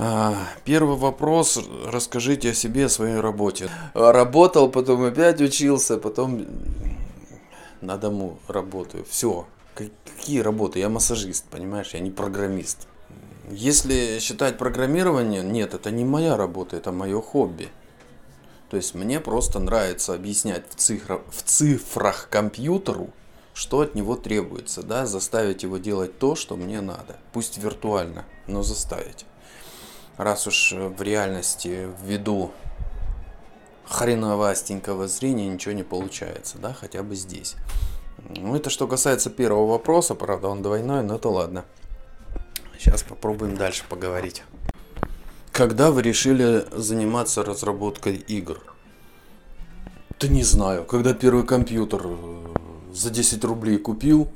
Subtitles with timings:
[0.00, 1.58] А, Первый вопрос.
[1.84, 3.68] Расскажите о себе, о своей работе.
[3.94, 6.46] Работал, потом опять учился, потом
[7.80, 9.04] на дому работаю.
[9.10, 9.46] Все.
[9.74, 10.78] Какие работы?
[10.78, 11.94] Я массажист, понимаешь?
[11.94, 12.86] Я не программист.
[13.50, 17.68] Если считать программирование, нет, это не моя работа, это мое хобби.
[18.70, 23.10] То есть мне просто нравится объяснять в, цифра, в цифрах компьютеру,
[23.52, 27.16] что от него требуется, да, заставить его делать то, что мне надо.
[27.32, 29.24] Пусть виртуально, но заставить.
[30.18, 32.50] Раз уж в реальности ввиду
[33.86, 37.54] хреновастенького зрения ничего не получается, да, хотя бы здесь.
[38.28, 41.64] Ну, это что касается первого вопроса, правда, он двойной, но это ладно.
[42.78, 44.42] Сейчас попробуем дальше поговорить.
[45.52, 48.60] Когда вы решили заниматься разработкой игр?
[50.18, 50.84] Да не знаю.
[50.84, 52.54] Когда первый компьютер э,
[52.92, 54.28] за 10 рублей купил,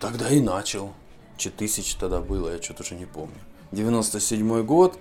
[0.00, 0.92] тогда и начал.
[1.36, 3.38] 4000 тогда было, я что-то уже не помню.
[3.72, 4.98] 97 год.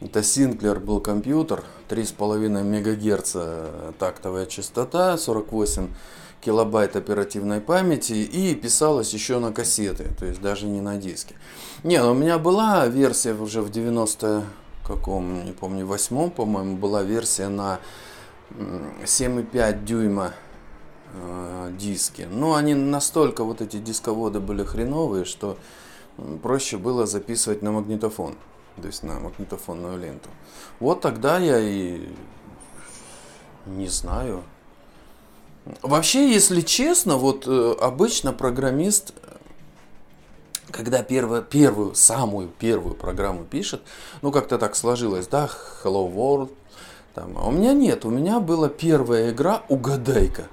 [0.00, 5.88] Это Синклер был компьютер, 3,5 МГц тактовая частота, 48
[6.40, 11.34] килобайт оперативной памяти и писалось еще на кассеты, то есть даже не на диске.
[11.84, 14.44] Не, ну у меня была версия уже в 90
[14.90, 17.78] каком, не помню, восьмом, по-моему, была версия на
[18.50, 20.32] 7,5 дюйма
[21.14, 22.26] э, диски.
[22.30, 25.56] Но они настолько, вот эти дисководы были хреновые, что
[26.42, 28.34] проще было записывать на магнитофон,
[28.80, 30.28] то есть на магнитофонную ленту.
[30.78, 32.08] Вот тогда я и
[33.66, 34.42] не знаю,
[35.82, 39.12] Вообще, если честно, вот э, обычно программист,
[40.70, 43.82] когда первую, первую, самую первую программу пишет,
[44.22, 45.50] ну как-то так сложилось, да,
[45.84, 46.50] Hello World,
[47.14, 50.44] там, а у меня нет, у меня была первая игра Угадайка.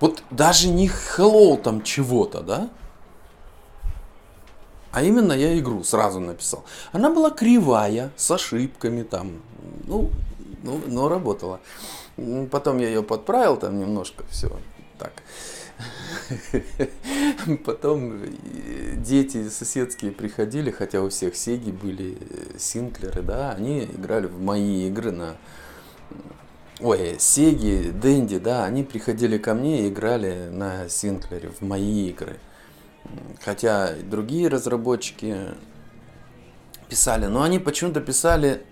[0.00, 2.70] Вот даже не Hello там чего-то, да,
[4.92, 6.64] а именно я игру сразу написал.
[6.92, 9.42] Она была кривая, с ошибками там,
[9.86, 10.10] ну,
[10.62, 11.60] ну, но работала.
[12.50, 14.50] Потом я ее подправил там немножко, все
[14.98, 15.12] так.
[17.64, 18.20] Потом
[18.96, 24.88] дети соседские приходили, хотя у всех Сеги были э, синклеры, да, они играли в мои
[24.88, 25.36] игры на...
[26.80, 32.38] Ой, Сеги, Дэнди, да, они приходили ко мне и играли на синклере в мои игры.
[33.42, 35.36] Хотя другие разработчики
[36.88, 38.64] писали, но они почему-то писали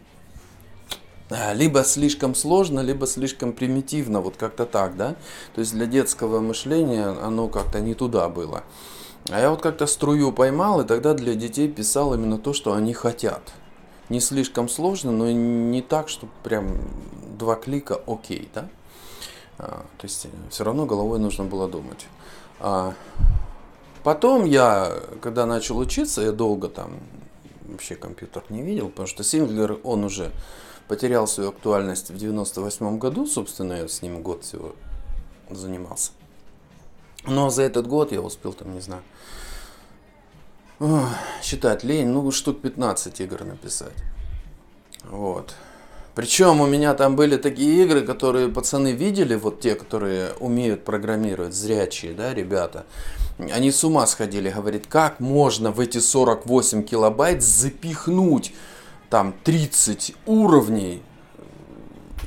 [1.28, 5.16] а, либо слишком сложно, либо слишком примитивно, вот как-то так, да.
[5.54, 8.62] То есть для детского мышления оно как-то не туда было.
[9.30, 12.94] А я вот как-то струю поймал, и тогда для детей писал именно то, что они
[12.94, 13.52] хотят.
[14.08, 16.78] Не слишком сложно, но не так, что прям
[17.36, 18.68] два клика окей, да.
[19.58, 22.06] А, то есть все равно головой нужно было думать.
[22.60, 22.94] А
[24.06, 27.00] потом я, когда начал учиться, я долго там
[27.64, 30.30] вообще компьютер не видел, потому что Синглер, он уже
[30.86, 34.76] потерял свою актуальность в 98 году, собственно, я с ним год всего
[35.50, 36.12] занимался.
[37.26, 39.02] Но за этот год я успел там, не знаю,
[41.42, 43.96] считать лень, ну штук 15 игр написать.
[45.02, 45.52] Вот.
[46.14, 51.54] Причем у меня там были такие игры, которые пацаны видели, вот те, которые умеют программировать,
[51.54, 52.86] зрячие, да, ребята.
[53.38, 58.54] Они с ума сходили, говорит, как можно в эти 48 килобайт запихнуть
[59.10, 61.02] там 30 уровней,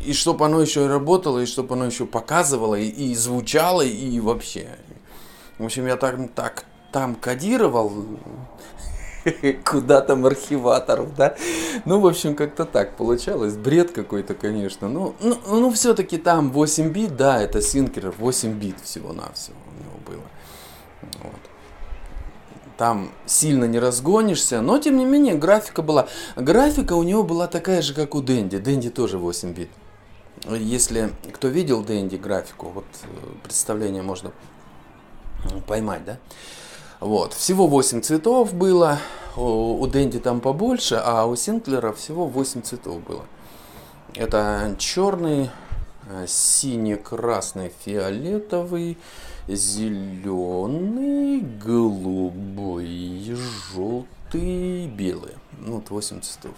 [0.05, 4.67] и чтобы оно еще работало, и чтобы оно еще показывало, и, и звучало, и вообще.
[5.57, 7.91] В общем, я так, так там кодировал,
[9.65, 11.35] куда там архиваторов, да?
[11.85, 13.55] Ну, в общем, как-то так получалось.
[13.55, 14.87] Бред какой-то, конечно.
[14.87, 19.88] Ну, ну, ну все-таки там 8 бит, да, это синкер 8 бит всего-навсего у него
[19.88, 19.88] было.
[21.01, 21.39] Вот
[22.79, 26.07] там сильно не разгонишься, но тем не менее графика была.
[26.37, 28.57] Графика у него была такая же, как у Дэнди.
[28.57, 29.69] Дэнди тоже 8 бит.
[30.47, 33.07] Если кто видел Дэнди графику, вот э,
[33.43, 34.31] представление можно
[35.67, 36.17] поймать, да?
[37.01, 38.99] Вот, всего 8 цветов было,
[39.35, 43.25] у, Дэнди там побольше, а у Синклера всего 8 цветов было.
[44.15, 45.50] Это черный,
[46.09, 48.97] э, синий, красный, фиолетовый,
[49.56, 53.36] зеленый, голубой,
[53.74, 55.34] желтый, белый.
[55.57, 56.54] Ну, вот 8 цветов.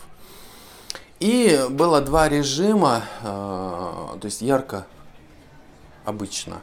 [1.20, 4.88] И было два режима, э, то есть ярко,
[6.04, 6.62] обычно.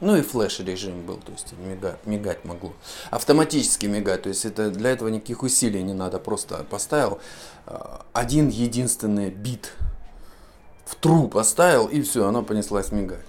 [0.00, 2.72] Ну и флеш режим был, то есть мигать, мигать могло.
[3.10, 7.20] Автоматически мигать, то есть это для этого никаких усилий не надо, просто поставил
[7.66, 7.78] э,
[8.12, 9.72] один единственный бит
[10.84, 13.24] в тру поставил и все, она понеслась мигать.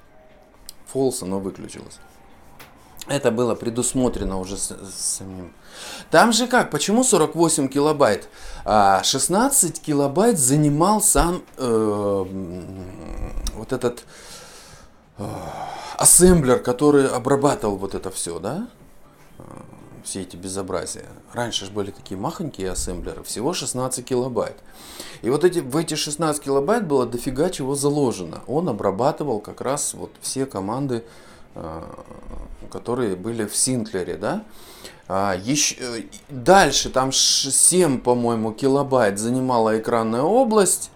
[0.88, 2.00] Фолс, оно выключилось.
[3.08, 5.54] Это было предусмотрено уже с, с самим.
[6.10, 8.28] Там же как, почему 48 килобайт?
[8.66, 12.26] 16 а, килобайт занимал сам э,
[13.56, 14.04] вот этот
[15.20, 15.24] э,
[15.98, 18.68] ассемблер, который обрабатывал вот это все, да?
[20.04, 21.06] все эти безобразия.
[21.34, 24.56] Раньше же были такие махонькие ассемблеры, всего 16 килобайт.
[25.24, 28.42] И вот эти, в эти 16 килобайт было дофига чего заложено.
[28.48, 31.04] Он обрабатывал как раз вот все команды, э,
[32.70, 34.44] которые были в Синклере, да.
[35.08, 40.92] А, еще, э, дальше там 7, по-моему, килобайт занимала экранная область.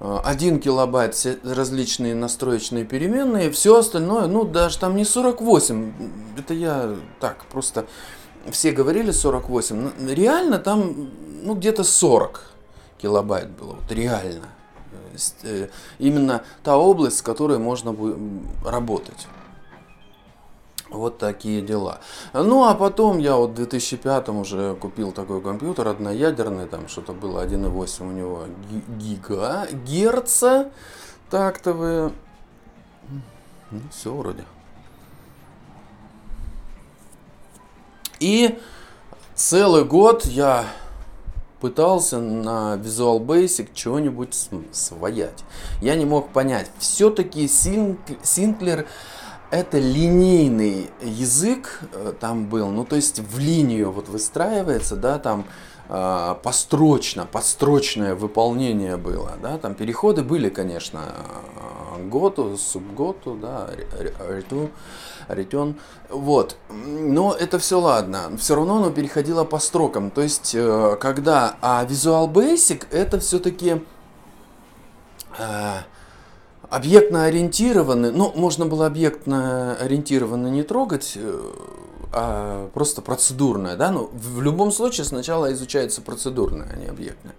[0.00, 5.92] 1 э, килобайт все различные настроечные переменные, все остальное, ну даже там не 48,
[6.38, 7.86] это я так просто
[8.50, 11.10] все говорили 48, реально там
[11.44, 12.40] ну, где-то 40
[13.00, 14.48] килобайт было, вот реально.
[15.42, 15.68] Э,
[15.98, 17.94] именно та область, с которой можно
[18.64, 19.28] работать.
[20.92, 22.00] Вот такие дела.
[22.34, 27.44] Ну, а потом я вот в 2005 уже купил такой компьютер одноядерный, там что-то было
[27.44, 28.44] 1,8 у него
[28.98, 30.70] гига, герца
[31.30, 32.12] тактовые.
[33.70, 34.44] Ну, все вроде.
[38.20, 38.58] И
[39.34, 40.66] целый год я
[41.60, 45.44] пытался на Visual Basic чего-нибудь своять.
[45.80, 46.70] Я не мог понять.
[46.78, 48.86] Все-таки Синклер
[49.52, 55.44] это линейный язык э, там был, ну то есть в линию вот выстраивается, да, там
[55.90, 61.00] э, построчно, подстрочное выполнение было, да, там переходы были, конечно,
[61.98, 63.68] э, готу, субготу, да,
[64.26, 64.70] рету,
[65.28, 65.76] ретен,
[66.08, 71.56] вот, но это все ладно, все равно оно переходило по строкам, то есть э, когда,
[71.60, 73.82] а Visual Basic это все-таки
[75.38, 75.78] э,
[76.72, 81.40] объектно ориентированный, ну, можно было объектно ориентированно не трогать, э,
[82.12, 87.34] а просто процедурное, да, ну, в любом случае сначала изучается процедурное, а не объектное.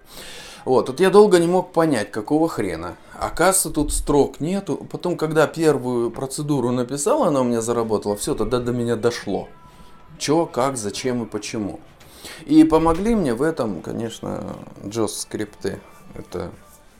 [0.64, 2.96] Вот, тут я долго не мог понять, какого хрена.
[3.18, 4.86] Оказывается, тут строк нету.
[4.90, 9.48] Потом, когда первую процедуру написал, она у меня заработала, все, тогда до меня дошло.
[10.16, 11.80] Че, как, зачем и почему.
[12.46, 15.80] И помогли мне в этом, конечно, JOS скрипты.
[16.14, 16.50] Это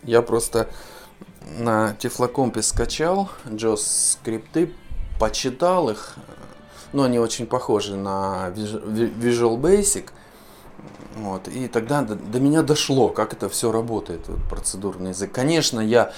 [0.02, 0.68] я просто
[1.58, 4.72] на Тифлокомпе скачал JOS скрипты,
[5.18, 6.14] почитал их,
[6.92, 10.10] но ну, они очень похожи на Visual Basic.
[11.16, 15.30] Вот, и тогда до, до меня дошло, как это все работает, вот, процедурный язык.
[15.30, 16.12] Конечно, я,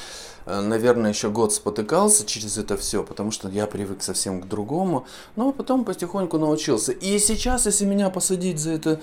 [0.47, 5.07] э, наверное, еще год спотыкался через это все, потому что я привык совсем к другому,
[5.35, 6.93] но потом потихоньку научился.
[6.93, 9.01] И сейчас, если меня посадить за это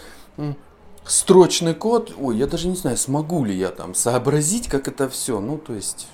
[1.06, 5.40] строчный код, ой, я даже не знаю, смогу ли я там сообразить, как это все,
[5.40, 6.08] ну, то есть...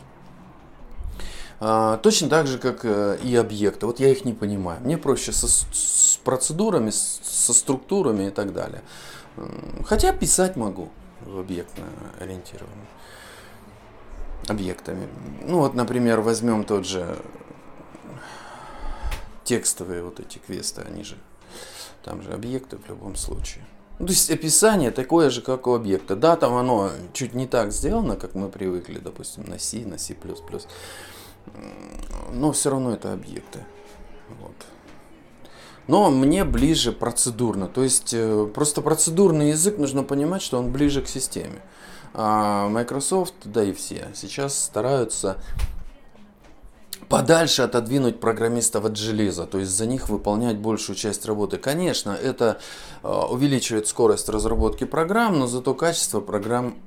[1.62, 3.86] А, точно так же, как э, и объекты.
[3.86, 4.80] Вот я их не понимаю.
[4.82, 8.82] Мне проще со, с процедурами, со структурами и так далее.
[9.86, 10.90] Хотя писать могу
[11.26, 11.84] в объектно
[12.20, 12.88] ориентированном
[14.48, 15.08] объектами.
[15.42, 17.20] Ну вот, например, возьмем тот же
[19.44, 21.18] текстовые вот эти квесты, они же,
[22.04, 23.66] там же объекты в любом случае.
[24.00, 26.16] Ну, то есть описание такое же, как у объекта.
[26.16, 30.16] Да, там оно чуть не так сделано, как мы привыкли, допустим, на C, на C++.
[32.32, 33.60] Но все равно это объекты.
[34.40, 34.56] Вот.
[35.88, 37.68] Но мне ближе процедурно.
[37.68, 41.62] То есть э, просто процедурный язык нужно понимать, что он ближе к системе.
[42.14, 45.42] А Microsoft, да и все, сейчас стараются
[47.10, 51.58] подальше отодвинуть программистов от железа, то есть за них выполнять большую часть работы.
[51.58, 52.60] Конечно, это
[53.04, 56.78] э, увеличивает скорость разработки программ, но зато качество программ,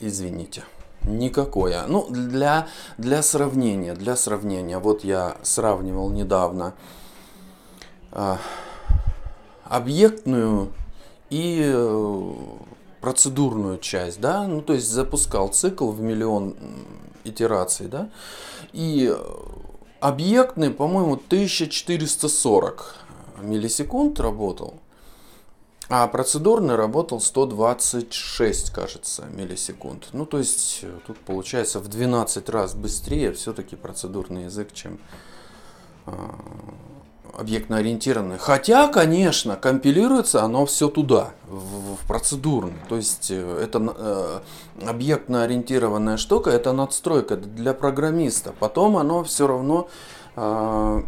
[0.00, 0.64] извините,
[1.04, 1.84] никакое.
[1.86, 2.66] Ну, для,
[2.98, 6.74] для сравнения, для сравнения, вот я сравнивал недавно
[8.10, 8.36] э,
[9.64, 10.72] объектную
[11.30, 12.32] и э,
[13.00, 16.56] процедурную часть, да, ну то есть запускал цикл в миллион
[17.22, 18.10] итераций, да,
[18.72, 19.16] и
[20.00, 22.96] объектный, по-моему, 1440
[23.42, 24.80] миллисекунд работал,
[25.88, 30.08] а процедурный работал 126, кажется, миллисекунд.
[30.12, 35.00] Ну, то есть, тут получается в 12 раз быстрее все-таки процедурный язык, чем
[36.06, 36.34] а,
[37.36, 38.38] объектно-ориентированное.
[38.38, 42.78] Хотя, конечно, компилируется оно все туда, в, в процедурный.
[42.88, 44.40] То есть э, это э,
[44.86, 48.52] объектно-ориентированная штука, это надстройка для программиста.
[48.58, 49.88] Потом оно все равно
[50.36, 51.02] э,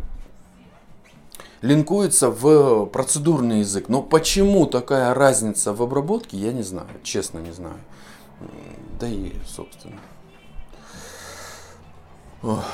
[1.61, 3.89] линкуется в процедурный язык.
[3.89, 7.77] Но почему такая разница в обработке, я не знаю, честно не знаю.
[8.99, 9.99] Да и, собственно.
[12.43, 12.65] Ох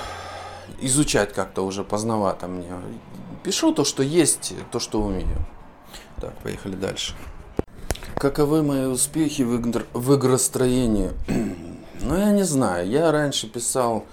[0.81, 2.73] изучать как-то уже поздновато мне.
[3.43, 5.47] Пишу то, что есть, то, что умею.
[6.21, 7.15] Так, поехали дальше.
[8.17, 9.87] Каковы мои успехи в, игр...
[9.93, 11.13] в игростроении?
[12.01, 12.89] ну, я не знаю.
[12.89, 14.05] Я раньше писал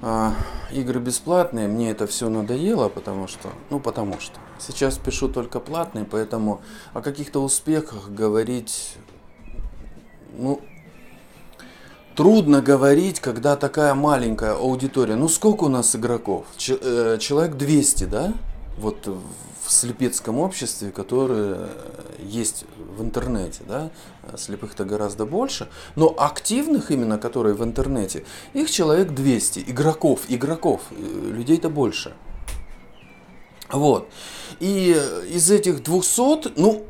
[0.00, 0.34] а,
[0.72, 1.68] игры бесплатные.
[1.68, 3.50] Мне это все надоело, потому что...
[3.68, 4.38] Ну, потому что.
[4.58, 6.62] Сейчас пишу только платные, поэтому
[6.94, 8.96] о каких-то успехах говорить...
[10.38, 10.60] Ну,
[12.18, 15.14] трудно говорить, когда такая маленькая аудитория.
[15.14, 16.46] Ну, сколько у нас игроков?
[16.56, 18.34] Ч- э, человек 200, да?
[18.76, 21.68] Вот в слепецком обществе, которое
[22.18, 22.64] есть
[22.96, 23.90] в интернете, да,
[24.36, 31.30] слепых-то гораздо больше, но активных именно, которые в интернете, их человек 200, игроков, игроков, э,
[31.30, 32.14] людей-то больше.
[33.70, 34.08] Вот.
[34.58, 36.84] И из этих 200, ну,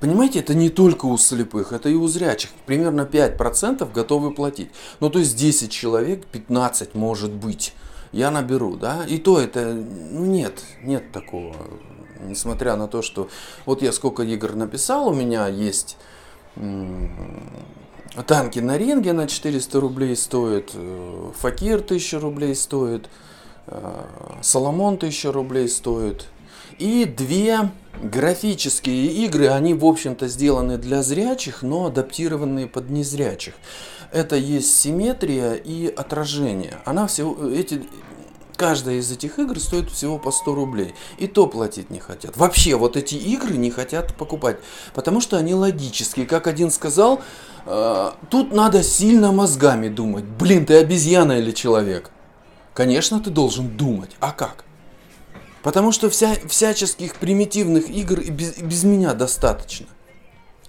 [0.00, 2.50] понимаете, это не только у слепых, это и у зрячих.
[2.66, 4.70] Примерно 5% готовы платить.
[5.00, 7.74] Ну, то есть 10 человек, 15 может быть
[8.12, 11.54] я наберу, да, и то это, ну нет, нет такого,
[12.20, 13.28] несмотря на то, что
[13.66, 15.96] вот я сколько игр написал, у меня есть
[18.26, 23.08] танки на ринге на 400 рублей стоит, э, Факир 1000 рублей стоит,
[23.66, 24.04] э,
[24.42, 26.26] Соломон 1000 рублей стоит,
[26.78, 27.70] и две
[28.02, 33.54] графические игры, они в общем-то сделаны для зрячих, но адаптированные под незрячих
[34.12, 36.78] это есть симметрия и отражение.
[36.84, 37.82] Она всего, эти,
[38.56, 40.94] каждая из этих игр стоит всего по 100 рублей.
[41.18, 42.36] И то платить не хотят.
[42.36, 44.58] Вообще вот эти игры не хотят покупать,
[44.94, 46.26] потому что они логические.
[46.26, 47.20] Как один сказал,
[47.66, 50.24] э, тут надо сильно мозгами думать.
[50.24, 52.10] Блин, ты обезьяна или человек?
[52.74, 54.10] Конечно, ты должен думать.
[54.20, 54.64] А как?
[55.62, 59.86] Потому что вся, всяческих примитивных игр и без, и без меня достаточно.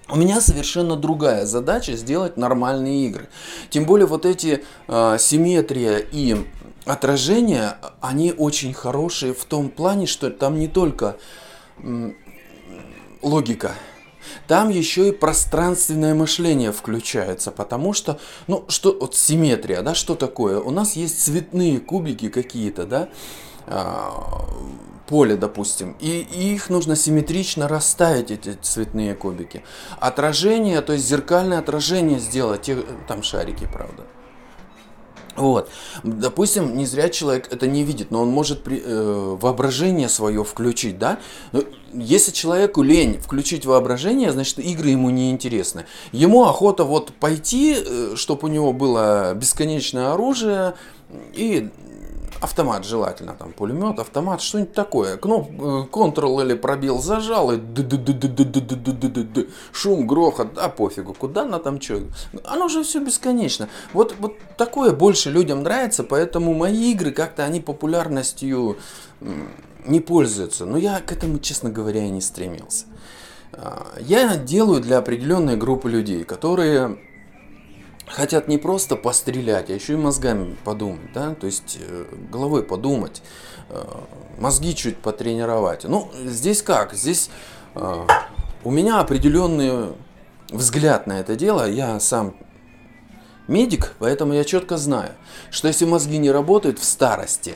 [0.10, 3.30] У меня совершенно другая задача сделать нормальные игры.
[3.70, 6.36] Тем более вот эти э, симметрия и
[6.86, 11.18] отражения, они очень хорошие в том плане, что там не только
[11.78, 12.16] м,
[13.22, 13.74] логика,
[14.48, 20.60] там еще и пространственное мышление включается, потому что, ну, что, вот симметрия, да, что такое?
[20.60, 23.10] У нас есть цветные кубики какие-то, да, а,
[25.10, 29.64] поле, допустим, и, и их нужно симметрично расставить, эти цветные кубики.
[30.00, 34.04] Отражение, то есть зеркальное отражение сделать, те, там шарики, правда.
[35.36, 35.70] Вот.
[36.04, 41.00] Допустим, не зря человек это не видит, но он может при, э, воображение свое включить,
[41.00, 41.18] да?
[41.94, 45.86] Если человеку лень включить воображение, значит игры ему не интересны.
[46.12, 50.76] Ему охота вот пойти, э, чтобы у него было бесконечное оружие
[51.34, 51.70] и
[52.42, 55.18] автомат желательно, там пулемет, автомат, что-нибудь такое.
[55.18, 57.60] Кноп, Ctrl или пробел зажал и
[59.72, 62.02] шум, грохот, да пофигу, куда она там что.
[62.46, 63.70] Оно же все бесконечно.
[63.94, 68.78] Вот, вот такое больше людям нравится, поэтому мои игры как-то они популярностью
[69.86, 70.66] не пользуются.
[70.66, 72.86] Но я к этому, честно говоря, и не стремился.
[74.00, 77.00] Я делаю для определенной группы людей, которые
[78.10, 83.22] хотят не просто пострелять, а еще и мозгами подумать, да, то есть э, головой подумать,
[83.70, 83.84] э,
[84.40, 85.84] мозги чуть потренировать.
[85.84, 86.94] Ну, здесь как?
[86.94, 87.30] Здесь
[87.76, 88.08] э,
[88.64, 89.94] у меня определенный
[90.50, 92.36] взгляд на это дело, я сам
[93.48, 95.12] медик, поэтому я четко знаю,
[95.52, 97.56] что если мозги не работают в старости,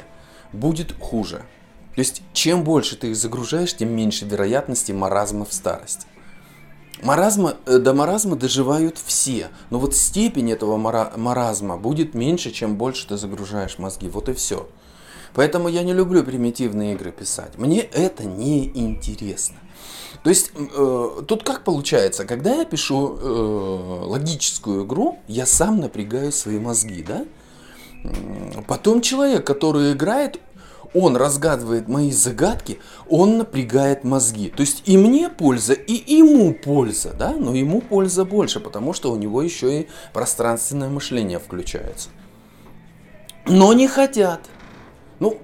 [0.51, 1.43] будет хуже.
[1.95, 6.07] То есть, чем больше ты их загружаешь, тем меньше вероятности маразма в старости.
[7.03, 12.77] Маразма, э, до маразма доживают все, но вот степень этого мара, маразма будет меньше, чем
[12.77, 14.07] больше ты загружаешь мозги.
[14.07, 14.67] Вот и все.
[15.33, 17.57] Поэтому я не люблю примитивные игры писать.
[17.57, 19.57] Мне это не интересно.
[20.24, 26.31] То есть э, тут как получается, когда я пишу э, логическую игру, я сам напрягаю
[26.31, 27.25] свои мозги, да?
[28.67, 30.39] Потом человек, который играет,
[30.93, 34.50] он разгадывает мои загадки, он напрягает мозги.
[34.50, 39.12] То есть и мне польза, и ему польза, да, но ему польза больше, потому что
[39.12, 42.09] у него еще и пространственное мышление включается.
[43.45, 44.41] Но не хотят.
[45.19, 45.39] Ну,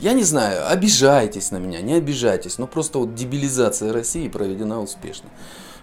[0.00, 5.30] я не знаю, обижайтесь на меня, не обижайтесь, но просто вот дебилизация России проведена успешно.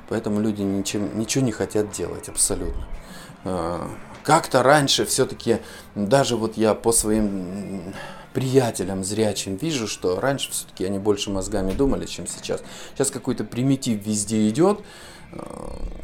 [0.09, 2.87] Поэтому люди ничем, ничего не хотят делать абсолютно.
[3.45, 3.87] А,
[4.23, 5.59] как-то раньше все-таки,
[5.95, 7.93] даже вот я по своим
[8.33, 12.61] приятелям зрячим вижу, что раньше все-таки они больше мозгами думали, чем сейчас.
[12.93, 14.81] Сейчас какой-то примитив везде идет,
[15.31, 15.39] э,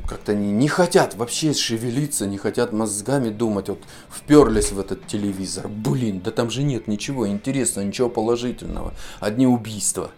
[0.07, 3.69] как-то они не хотят вообще шевелиться, не хотят мозгами думать.
[3.69, 5.67] Вот вперлись в этот телевизор.
[5.67, 8.93] Блин, да там же нет ничего интересного, ничего положительного.
[9.19, 10.11] Одни убийства.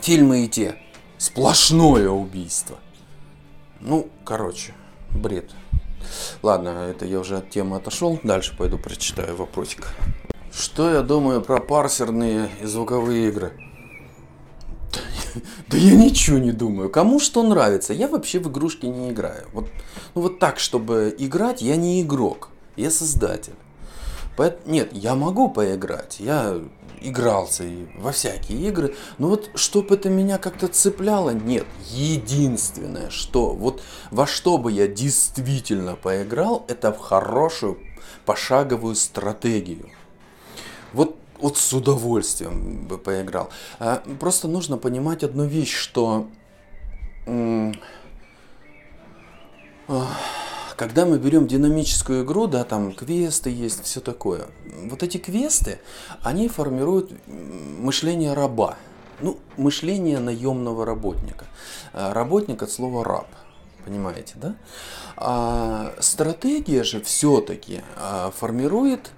[0.00, 0.76] Фильмы и те.
[1.18, 2.78] Сплошное убийство.
[3.80, 4.74] Ну, короче,
[5.10, 5.50] бред.
[6.42, 8.20] Ладно, это я уже от темы отошел.
[8.22, 9.88] Дальше пойду прочитаю вопросик.
[10.56, 13.52] Что я думаю про парсерные и звуковые игры?
[15.68, 16.90] Да я ничего не думаю.
[16.90, 17.92] Кому что нравится.
[17.92, 19.48] Я вообще в игрушки не играю.
[19.52, 19.68] Вот,
[20.14, 22.50] ну вот так, чтобы играть, я не игрок.
[22.76, 23.54] Я создатель.
[24.36, 26.20] Поэтому, нет, я могу поиграть.
[26.20, 26.60] Я
[27.00, 28.94] игрался и во всякие игры.
[29.18, 31.66] Но вот чтобы это меня как-то цепляло, нет.
[31.90, 33.82] Единственное, что вот
[34.12, 37.78] во что бы я действительно поиграл, это в хорошую
[38.24, 39.90] пошаговую стратегию.
[41.38, 43.50] Вот с удовольствием бы поиграл.
[43.78, 46.28] А, просто нужно понимать одну вещь, что
[50.76, 54.46] когда мы берем динамическую игру, да, там квесты есть, все такое.
[54.90, 55.80] Вот эти квесты,
[56.22, 58.76] они формируют мышление раба.
[59.20, 61.46] Ну, мышление наемного работника.
[61.92, 63.28] А, работник от слова раб.
[63.84, 64.56] Понимаете, да?
[65.16, 69.12] А стратегия же все-таки а, формирует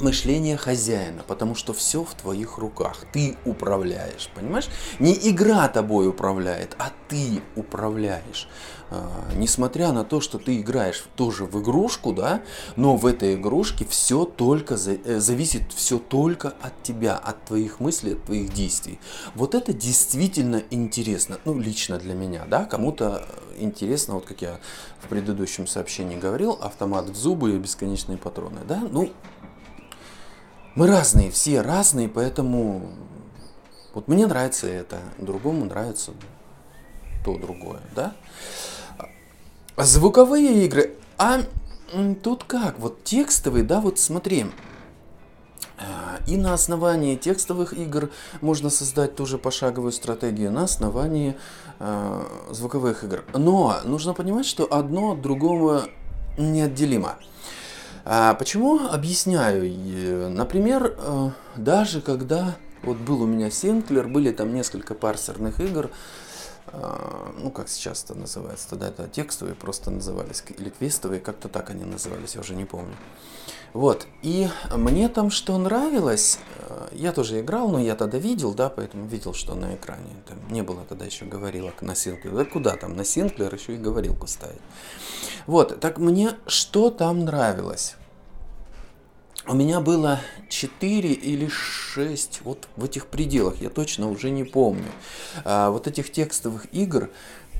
[0.00, 3.04] мышление хозяина, потому что все в твоих руках.
[3.12, 4.68] Ты управляешь, понимаешь?
[4.98, 8.48] Не игра тобой управляет, а ты управляешь.
[8.90, 12.42] А, несмотря на то, что ты играешь тоже в игрушку, да,
[12.74, 18.14] но в этой игрушке все только э, зависит все только от тебя, от твоих мыслей,
[18.14, 18.98] от твоих действий.
[19.36, 23.28] Вот это действительно интересно, ну лично для меня, да, кому-то
[23.58, 24.58] интересно, вот как я
[25.00, 29.12] в предыдущем сообщении говорил, автомат в зубы и бесконечные патроны, да, ну
[30.74, 32.90] мы разные, все разные, поэтому
[33.94, 36.12] вот мне нравится это, другому нравится
[37.24, 38.14] то другое, да?
[39.76, 41.40] Звуковые игры, а
[42.22, 44.46] тут как, вот текстовые, да, вот смотри,
[45.78, 48.10] а, и на основании текстовых игр
[48.40, 51.36] можно создать ту же пошаговую стратегию на основании
[51.78, 53.24] э, звуковых игр.
[53.32, 55.86] Но нужно понимать, что одно от другого
[56.36, 57.16] неотделимо.
[58.12, 58.88] А почему?
[58.88, 60.30] Объясняю.
[60.30, 65.92] Например, э, даже когда вот был у меня Синклер, были там несколько парсерных игр,
[66.72, 71.70] э, ну как сейчас это называется, тогда это текстовые просто назывались, или квестовые, как-то так
[71.70, 72.96] они назывались, я уже не помню.
[73.74, 78.70] Вот, и мне там что нравилось, э, я тоже играл, но я тогда видел, да,
[78.70, 82.74] поэтому видел, что на экране, там не было тогда еще говорилок на Синклер, да куда
[82.74, 84.60] там, на Синклер еще и говорилку ставить.
[85.46, 87.94] Вот, так мне что там нравилось?
[89.46, 94.90] У меня было 4 или 6, вот в этих пределах, я точно уже не помню,
[95.44, 97.10] а, вот этих текстовых игр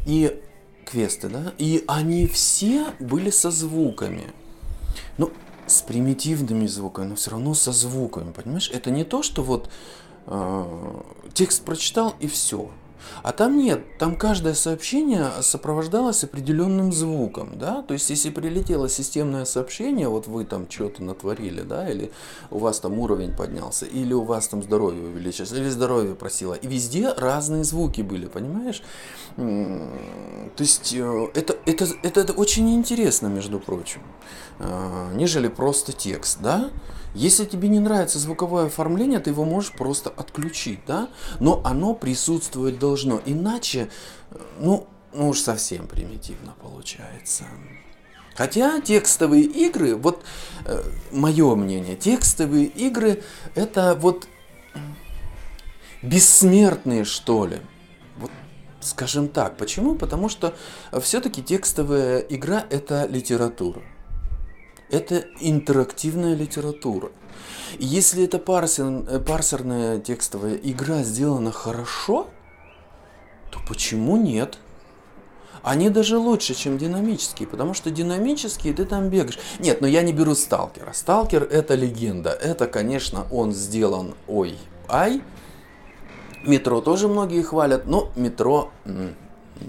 [0.06, 0.40] и
[0.84, 4.32] квесты, да, и они все были со звуками.
[5.16, 5.32] Ну,
[5.66, 8.70] с примитивными звуками, но все равно со звуками, понимаешь?
[8.72, 9.70] Это не то, что вот
[10.26, 11.00] э,
[11.32, 12.70] текст прочитал и все.
[13.22, 19.44] А там нет, там каждое сообщение сопровождалось определенным звуком, да, то есть если прилетело системное
[19.44, 22.10] сообщение, вот вы там что-то натворили, да, или
[22.50, 26.66] у вас там уровень поднялся, или у вас там здоровье увеличилось, или здоровье просило, и
[26.66, 28.82] везде разные звуки были, понимаешь?
[29.36, 34.00] То есть э, это, это, это, это очень интересно, между прочим,
[34.58, 36.70] э, нежели просто текст, да,
[37.14, 41.08] если тебе не нравится звуковое оформление, ты его можешь просто отключить, да?
[41.40, 43.90] Но оно присутствовать должно, иначе,
[44.58, 47.44] ну, ну уж совсем примитивно получается.
[48.36, 50.24] Хотя текстовые игры, вот
[50.64, 53.22] э, мое мнение, текстовые игры
[53.54, 54.28] это вот
[56.00, 57.58] бессмертные что ли.
[58.16, 58.30] Вот,
[58.80, 59.56] скажем так.
[59.56, 59.96] Почему?
[59.96, 60.54] Потому что
[61.02, 63.82] все-таки текстовая игра это литература
[64.90, 67.10] это интерактивная литература.
[67.78, 72.28] И если эта парсер, э, парсерная текстовая игра сделана хорошо,
[73.50, 74.58] то почему нет?
[75.62, 79.38] Они даже лучше, чем динамические, потому что динамические ты там бегаешь.
[79.58, 80.92] Нет, но я не беру сталкера.
[80.92, 82.30] Сталкер это легенда.
[82.30, 84.56] Это, конечно, он сделан ой,
[84.88, 85.22] ай.
[86.44, 88.70] Метро тоже многие хвалят, но метро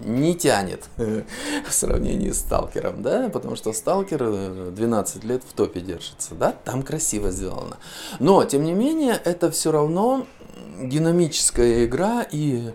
[0.04, 5.82] не тянет в сравнении с сталкером, да, потому что сталкер 12 э, лет в топе
[5.82, 7.78] держится, да, там красиво сделано.
[8.20, 10.26] Но, тем не менее, это все равно
[10.82, 12.72] динамическая игра и э,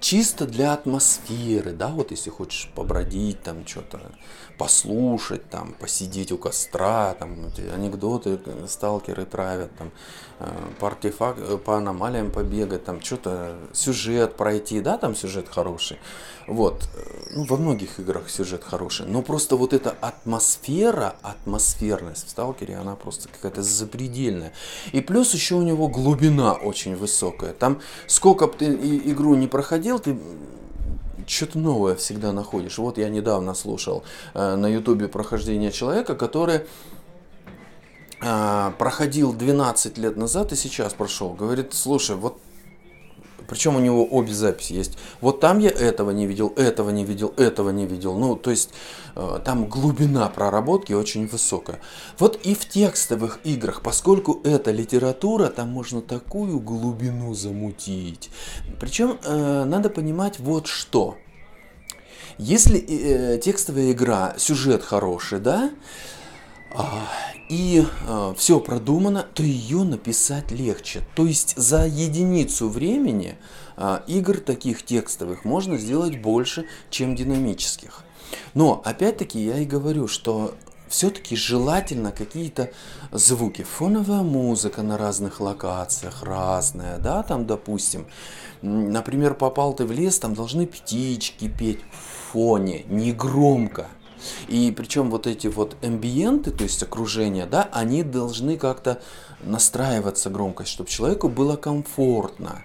[0.00, 4.00] чисто для атмосферы, да, вот если хочешь побродить, там что-то
[4.56, 9.92] послушать, там посидеть у костра, там анекдоты сталкеры травят, там
[10.40, 10.46] Э,
[10.78, 15.98] по артефакт, э, по аномалиям побегать, там что-то, сюжет пройти, да, там сюжет хороший.
[16.46, 22.30] Вот, э, ну, во многих играх сюжет хороший, но просто вот эта атмосфера, атмосферность в
[22.30, 24.52] Сталкере, она просто какая-то запредельная.
[24.92, 27.52] И плюс еще у него глубина очень высокая.
[27.52, 28.66] Там сколько бы ты
[29.10, 30.16] игру не проходил, ты
[31.26, 32.78] что-то новое всегда находишь.
[32.78, 36.60] Вот я недавно слушал э, на ютубе прохождение человека, который
[38.22, 41.30] э, проходил 12 лет назад и сейчас прошел.
[41.30, 42.40] Говорит, слушай, вот
[43.48, 44.98] причем у него обе записи есть.
[45.20, 48.14] Вот там я этого не видел, этого не видел, этого не видел.
[48.14, 48.70] Ну, то есть
[49.16, 51.80] э, там глубина проработки очень высокая.
[52.18, 58.30] Вот и в текстовых играх, поскольку это литература, там можно такую глубину замутить.
[58.78, 61.16] Причем э, надо понимать вот что.
[62.36, 65.70] Если э, текстовая игра, сюжет хороший, да,
[67.48, 71.02] и э, все продумано, то ее написать легче.
[71.14, 73.36] То есть за единицу времени
[73.76, 78.04] э, игр таких текстовых можно сделать больше, чем динамических.
[78.54, 80.54] Но опять-таки я и говорю, что
[80.88, 82.70] все-таки желательно какие-то
[83.12, 83.62] звуки.
[83.62, 88.06] Фоновая музыка на разных локациях разная, да, там, допустим,
[88.62, 93.88] например, попал ты в лес, там должны птички петь в фоне, не громко.
[94.48, 99.00] И причем вот эти вот амбиенты, то есть окружение, да, они должны как-то
[99.42, 102.62] настраиваться громкость, чтобы человеку было комфортно.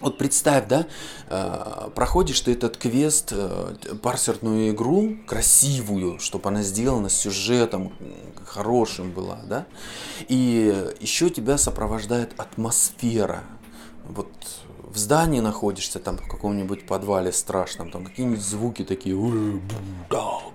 [0.00, 0.86] Вот представь, да,
[1.30, 7.94] э, проходишь ты этот квест, э, парсерную игру, красивую, чтобы она сделана с сюжетом
[8.44, 9.66] хорошим была, да,
[10.28, 13.44] и еще тебя сопровождает атмосфера.
[14.06, 14.30] Вот
[14.94, 19.16] в здании находишься, там в каком-нибудь подвале страшном, там какие-нибудь звуки такие,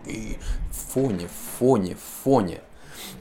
[0.05, 0.37] и
[0.71, 2.61] в фоне, в фоне, в фоне.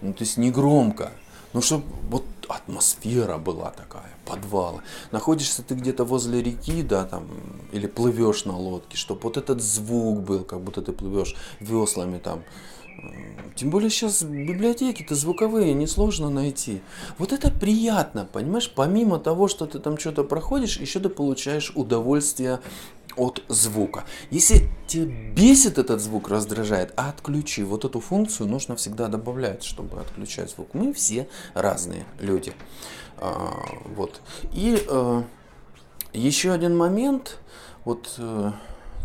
[0.01, 1.11] Ну, то есть не громко,
[1.53, 4.81] ну, чтобы вот атмосфера была такая, подвала.
[5.11, 7.27] Находишься ты где-то возле реки, да, там,
[7.73, 12.45] или плывешь на лодке, чтобы вот этот звук был, как будто ты плывешь веслами там,
[13.55, 16.81] тем более сейчас библиотеки-то звуковые несложно найти.
[17.19, 18.73] Вот это приятно, понимаешь?
[18.75, 22.61] Помимо того, что ты там что-то проходишь, еще ты получаешь удовольствие
[23.17, 24.05] от звука.
[24.31, 27.65] Если тебя бесит этот звук, раздражает, отключи.
[27.65, 30.75] Вот эту функцию нужно всегда добавлять, чтобы отключать звук.
[30.75, 32.53] Мы все разные люди.
[33.17, 33.53] А,
[33.97, 34.21] вот.
[34.53, 35.23] И э,
[36.13, 37.39] еще один момент.
[37.85, 38.53] Вот э,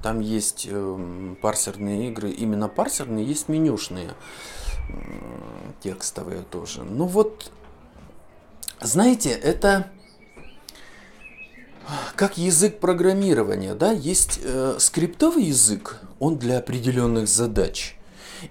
[0.03, 4.11] там есть э, парсерные игры, именно парсерные, есть менюшные
[5.81, 6.83] текстовые тоже.
[6.83, 7.51] Ну вот,
[8.81, 9.89] знаете, это
[12.15, 17.95] как язык программирования, да, есть э, скриптовый язык, он для определенных задач.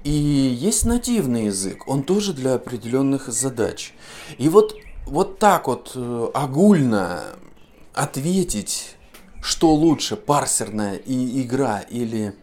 [0.05, 3.93] И есть нативный язык, он тоже для определенных задач.
[4.39, 4.75] И вот,
[5.07, 7.23] вот так вот э, огульно
[7.95, 8.97] ответить
[9.43, 12.35] что лучше, парсерная и игра или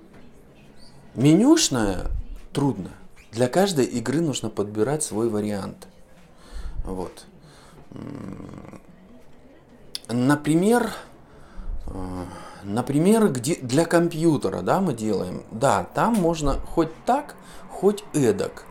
[1.15, 2.07] менюшная,
[2.53, 2.91] трудно.
[3.31, 5.87] Для каждой игры нужно подбирать свой вариант.
[6.83, 7.25] Вот.
[10.09, 10.91] Например,
[11.87, 12.25] э,
[12.63, 17.35] например, где для компьютера, да, мы делаем, да, там можно хоть так,
[17.69, 18.65] хоть эдак.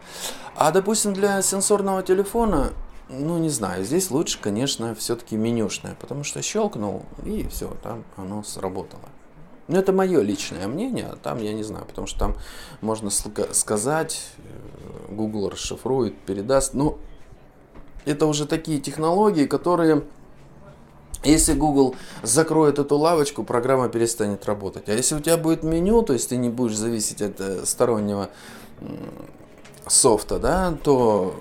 [0.55, 2.73] А, допустим, для сенсорного телефона
[3.09, 8.43] ну, не знаю, здесь лучше, конечно, все-таки менюшное, потому что щелкнул, и все, там оно
[8.43, 9.09] сработало.
[9.69, 12.37] Но ну, это мое личное мнение, а там я не знаю, потому что там
[12.81, 16.73] можно сказать, э, Google расшифрует, передаст.
[16.73, 16.99] Ну,
[18.07, 20.05] это уже такие технологии, которые,
[21.23, 24.89] если Google закроет эту лавочку, программа перестанет работать.
[24.89, 28.31] А если у тебя будет меню, то есть ты не будешь зависеть от э, стороннего
[29.87, 31.35] софта, да, то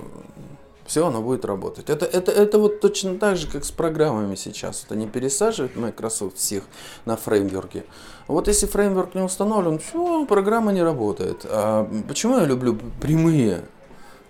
[0.87, 1.89] все, оно будет работать.
[1.89, 4.85] Это, это, это вот точно так же, как с программами сейчас.
[4.87, 6.63] Вот они пересаживают Microsoft всех
[7.05, 7.83] на фреймворке.
[8.27, 11.45] Вот если фреймворк не установлен, все, программа не работает.
[11.45, 13.63] А почему я люблю прямые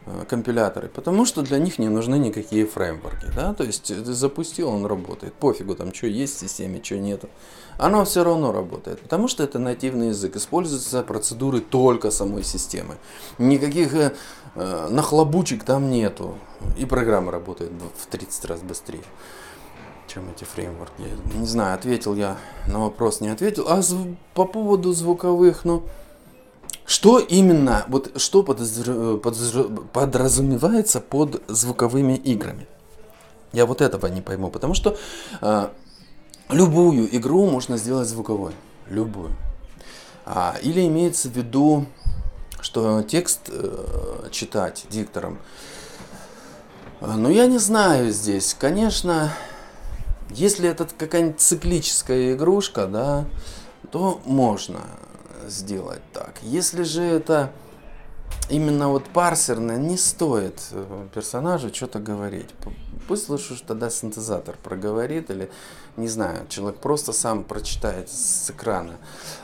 [0.05, 4.69] э, компиляторы, потому что для них не нужны никакие фреймворки, да, то есть ты запустил,
[4.69, 7.29] он работает, пофигу там, что есть в системе, что нету,
[7.77, 12.95] оно все равно работает, потому что это нативный язык, используются процедуры только самой системы,
[13.37, 14.13] никаких э,
[14.46, 16.35] э нахлобучек там нету,
[16.77, 19.03] и программа работает в 30 раз быстрее,
[20.07, 21.03] чем эти фреймворки.
[21.35, 23.67] Не знаю, ответил я на вопрос, не ответил.
[23.67, 23.81] А
[24.33, 25.83] по поводу звуковых, ну,
[26.85, 32.67] что именно, вот что подразумевается под звуковыми играми?
[33.51, 34.97] Я вот этого не пойму, потому что
[35.41, 35.67] э,
[36.49, 38.53] любую игру можно сделать звуковой,
[38.89, 39.31] любую.
[40.25, 41.85] А, или имеется в виду,
[42.61, 45.39] что текст э, читать диктором
[46.99, 48.55] а, ну, я не знаю здесь.
[48.59, 49.31] Конечно,
[50.31, 53.25] если это какая-нибудь циклическая игрушка, да,
[53.91, 54.81] то можно
[55.47, 56.33] сделать так.
[56.41, 57.51] Если же это
[58.49, 62.49] именно вот парсерная не стоит э, персонажу что-то говорить.
[63.07, 65.49] Пусть лучше уж тогда синтезатор проговорит или,
[65.95, 68.97] не знаю, человек просто сам прочитает с экрана.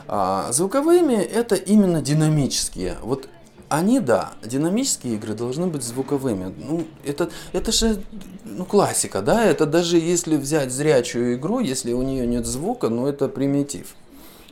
[0.06, 2.96] А звуковыми это именно динамические.
[3.02, 3.28] Вот
[3.68, 6.54] они, да, динамические игры должны быть звуковыми.
[6.56, 8.02] Ну, это, это же
[8.44, 13.06] ну, классика, да, это даже если взять зрячую игру, если у нее нет звука, ну
[13.06, 13.94] это примитив.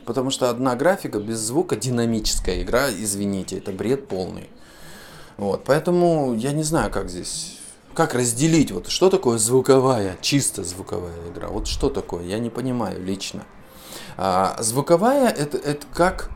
[0.05, 4.49] Потому что одна графика без звука динамическая игра, извините, это бред полный.
[5.37, 7.57] Вот, поэтому я не знаю, как здесь,
[7.93, 13.03] как разделить, вот что такое звуковая, чисто звуковая игра, вот что такое, я не понимаю
[13.03, 13.43] лично.
[14.17, 16.29] А, звуковая это, это как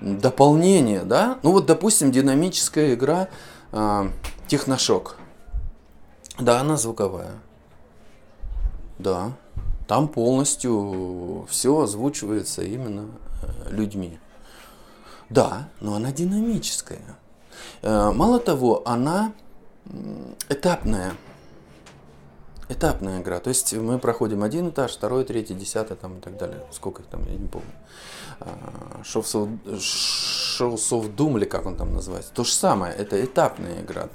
[0.00, 3.28] дополнение, да, ну вот, допустим, динамическая игра
[3.72, 4.10] а,
[4.46, 5.16] Техношок,
[6.38, 7.32] да, она звуковая,
[8.98, 9.32] да,
[9.86, 13.08] там полностью все озвучивается именно
[13.42, 14.18] э, людьми.
[15.28, 17.18] Да, но она динамическая.
[17.82, 19.32] Э, мало того, она
[20.48, 21.14] этапная.
[22.68, 23.40] Этапная игра.
[23.40, 26.62] То есть мы проходим один этаж, второй, третий, десятый там и так далее.
[26.72, 27.68] Сколько их там, я не помню.
[29.02, 29.58] Shows
[30.58, 32.32] of Doom, или как он там называется.
[32.32, 34.08] То же самое, это этапная игра.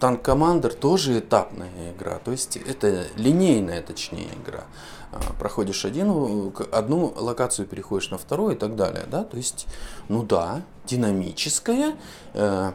[0.00, 4.64] Танк Командер тоже этапная игра, то есть это линейная, точнее, игра.
[5.12, 9.66] А, проходишь один, одну локацию, переходишь на вторую и так далее, да, то есть,
[10.08, 11.96] ну да, динамическая
[12.34, 12.72] э,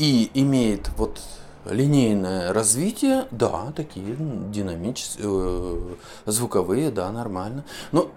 [0.00, 1.20] и имеет вот
[1.66, 7.64] линейное развитие, да, такие динамические, э, звуковые, да, нормально.
[7.92, 8.10] Но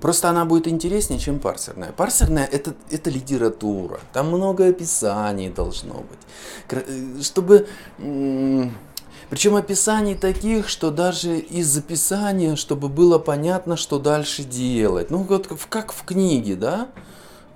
[0.00, 1.90] Просто она будет интереснее, чем парсерная.
[1.90, 3.98] Парсерная это, это литература.
[4.12, 6.84] Там много описаний должно быть.
[6.86, 7.66] Э, чтобы...
[9.28, 15.10] Причем описаний таких, что даже из описания, чтобы было понятно, что дальше делать.
[15.10, 16.88] Ну, вот как в книге, да?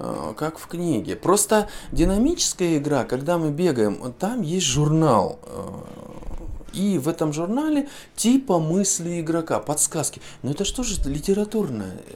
[0.05, 1.15] А, как в книге.
[1.15, 8.59] Просто динамическая игра, когда мы бегаем, там есть журнал э, и в этом журнале типа
[8.59, 10.21] мысли игрока, подсказки.
[10.43, 12.15] Но это что же литературная э,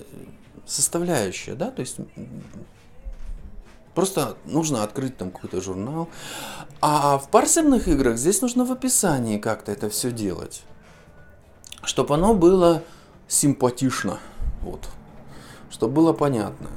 [0.66, 1.70] составляющая, да?
[1.70, 1.98] То есть
[3.94, 6.08] просто нужно открыть там какой-то журнал.
[6.80, 10.64] А в парсерных играх здесь нужно в описании как-то это все делать.
[11.84, 12.82] Чтобы оно было
[13.28, 14.18] симпатично.
[14.62, 14.88] Вот.
[15.70, 16.68] Чтобы было понятно.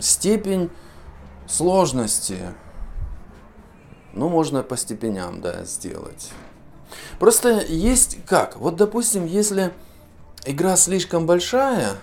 [0.00, 0.70] Степень
[1.46, 2.38] сложности
[4.12, 6.30] ну, можно по степеням, да, сделать.
[7.18, 8.56] Просто есть как?
[8.56, 9.72] Вот, допустим, если
[10.44, 11.96] игра слишком большая,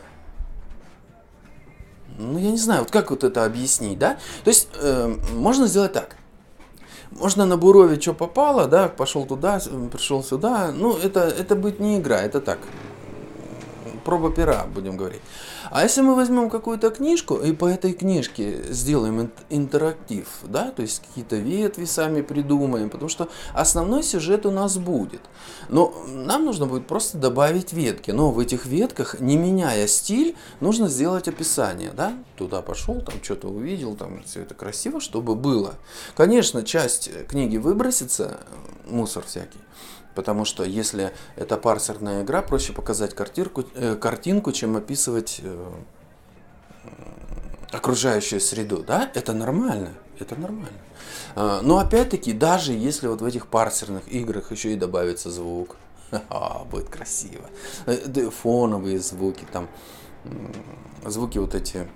[2.18, 4.18] ну, я не знаю, вот как вот это объяснить, да?
[4.44, 6.16] То есть, э, можно сделать так.
[7.12, 9.60] Можно на бурове что попало, да, пошел туда,
[9.92, 10.72] пришел сюда.
[10.72, 12.60] Ну, это, это будет не игра, это так.
[14.04, 15.22] Проба пера, будем говорить.
[15.72, 21.02] А если мы возьмем какую-то книжку и по этой книжке сделаем интерактив, да, то есть
[21.02, 25.22] какие-то ветви сами придумаем, потому что основной сюжет у нас будет.
[25.70, 28.12] Но нам нужно будет просто добавить ветки.
[28.12, 33.48] Но в этих ветках, не меняя стиль, нужно сделать описание, да, туда пошел, там что-то
[33.48, 35.76] увидел, там все это красиво, чтобы было.
[36.16, 38.40] Конечно, часть книги выбросится,
[38.88, 39.60] мусор всякий.
[40.18, 45.72] Потому что если это парсерная игра, проще показать картинку, э, картинку чем описывать э,
[47.72, 48.84] окружающую среду.
[48.84, 49.94] Да, это нормально.
[50.18, 50.80] Это нормально.
[51.36, 55.76] Э, но опять-таки, даже если вот в этих парсерных играх еще и добавится звук,
[56.72, 57.46] будет красиво.
[57.86, 59.70] Э, фоновые звуки, там
[61.06, 61.88] звуки вот эти,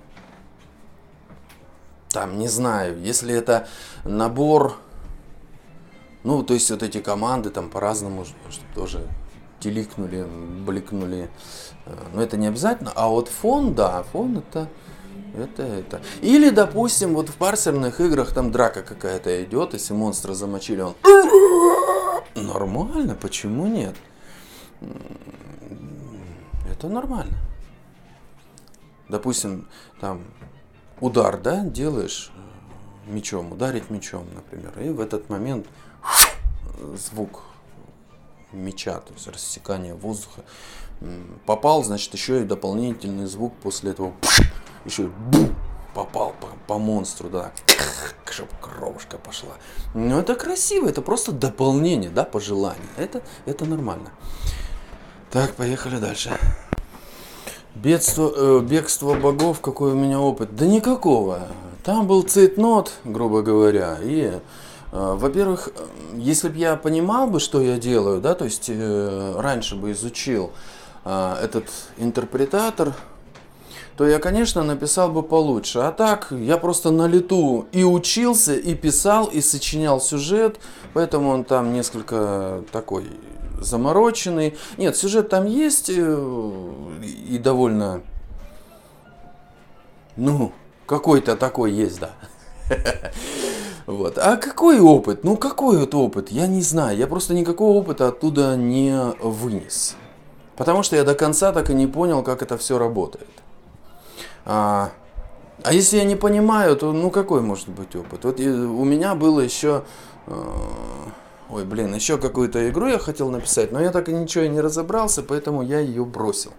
[2.10, 3.68] там, не знаю, если это
[4.04, 4.78] набор
[6.24, 8.26] ну, то есть вот эти команды там по-разному
[8.76, 9.08] тоже
[9.62, 10.26] теликнули,
[10.66, 11.30] бликнули.
[11.86, 12.92] Э, но это не обязательно.
[12.96, 14.68] А вот фон, да, фон это,
[15.36, 16.02] это, это.
[16.22, 20.96] Или, допустим, вот в парсерных играх там драка какая-то идет, если монстра замочили, он
[22.36, 23.96] нормально, почему нет?
[26.70, 27.38] Это нормально.
[29.08, 29.68] Допустим,
[30.00, 30.24] там
[31.00, 35.68] удар, да, делаешь э, мечом, ударить мечом, например, и в этот момент
[36.96, 37.44] звук
[38.52, 40.44] меча, то есть рассекание воздуха.
[41.46, 44.14] Попал, значит, еще и дополнительный звук после этого
[44.86, 45.10] еще и
[45.94, 47.52] попал по, по монстру, да,
[48.30, 49.54] чтобы кровушка пошла.
[49.94, 52.88] Но это красиво, это просто дополнение, да, по желанию.
[52.98, 54.12] Это, это нормально.
[55.32, 56.38] Так, поехали дальше.
[57.74, 60.56] Бедство, э, бегство богов, какой у меня опыт?
[60.56, 61.48] Да никакого.
[61.84, 64.40] Там был цитнот, грубо говоря, и
[64.92, 65.86] во-первых, э,
[66.18, 70.52] если бы я понимал бы, что я делаю, да, то есть э, раньше бы изучил
[71.04, 71.66] этот
[71.98, 72.94] интерпретатор,
[73.98, 75.80] то я, конечно, написал бы получше.
[75.80, 80.60] А так, я просто на лету и учился, и писал, и сочинял сюжет,
[80.94, 83.06] поэтому он там несколько такой
[83.60, 84.58] замороченный.
[84.78, 88.02] Нет, сюжет там есть э, и довольно,
[90.16, 90.52] ну,
[90.86, 92.12] какой-то такой есть, да.
[93.86, 94.18] Вот.
[94.18, 95.24] А какой опыт?
[95.24, 96.32] Ну какой вот опыт?
[96.32, 96.98] Я не знаю.
[96.98, 99.96] Я просто никакого опыта оттуда не вынес.
[100.56, 103.30] Потому что я до конца так и не понял, как это все работает.
[104.46, 104.92] А,
[105.64, 108.24] а если я не понимаю, то ну какой может быть опыт?
[108.24, 109.84] Вот у меня было еще...
[110.28, 110.34] Э,
[111.50, 114.62] ой, блин, еще какую-то игру я хотел написать, но я так и ничего и не
[114.62, 116.52] разобрался, поэтому я ее бросил.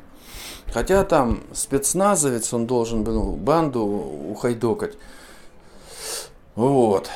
[0.72, 4.94] Хотя там спецназовец, он должен был банду ухайдокать.
[6.54, 7.10] Вот.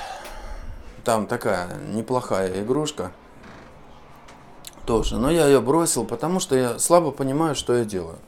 [1.04, 3.12] Там такая неплохая игрушка.
[4.84, 5.18] Тоже.
[5.18, 8.18] Но я ее бросил, потому что я слабо понимаю, что я делаю.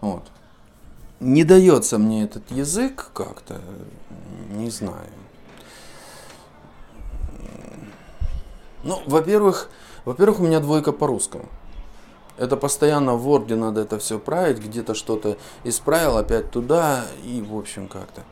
[0.00, 0.24] Вот.
[1.20, 3.60] Не дается мне этот язык как-то,
[4.50, 5.10] не знаю.
[8.82, 9.70] Ну, во-первых,
[10.04, 11.48] во-первых, у меня двойка по русскому.
[12.36, 17.56] Это постоянно в Word надо это все править, где-то что-то исправил, опять туда, и в
[17.56, 18.22] общем как-то.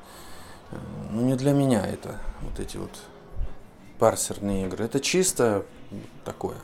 [1.11, 2.91] Ну, не для меня это, вот эти вот
[3.99, 4.85] парсерные игры.
[4.85, 5.65] Это чисто
[6.25, 6.57] такое.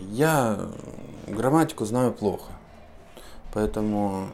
[0.00, 0.58] Я
[1.26, 2.50] грамматику знаю плохо.
[3.52, 4.30] Поэтому,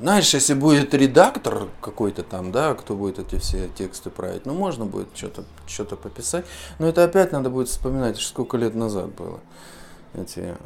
[0.00, 4.86] знаешь, если будет редактор какой-то там, да, кто будет эти все тексты править, ну, можно
[4.86, 6.46] будет что-то что пописать.
[6.78, 9.40] Но это опять надо будет вспоминать, сколько лет назад было.
[10.14, 10.56] Эти,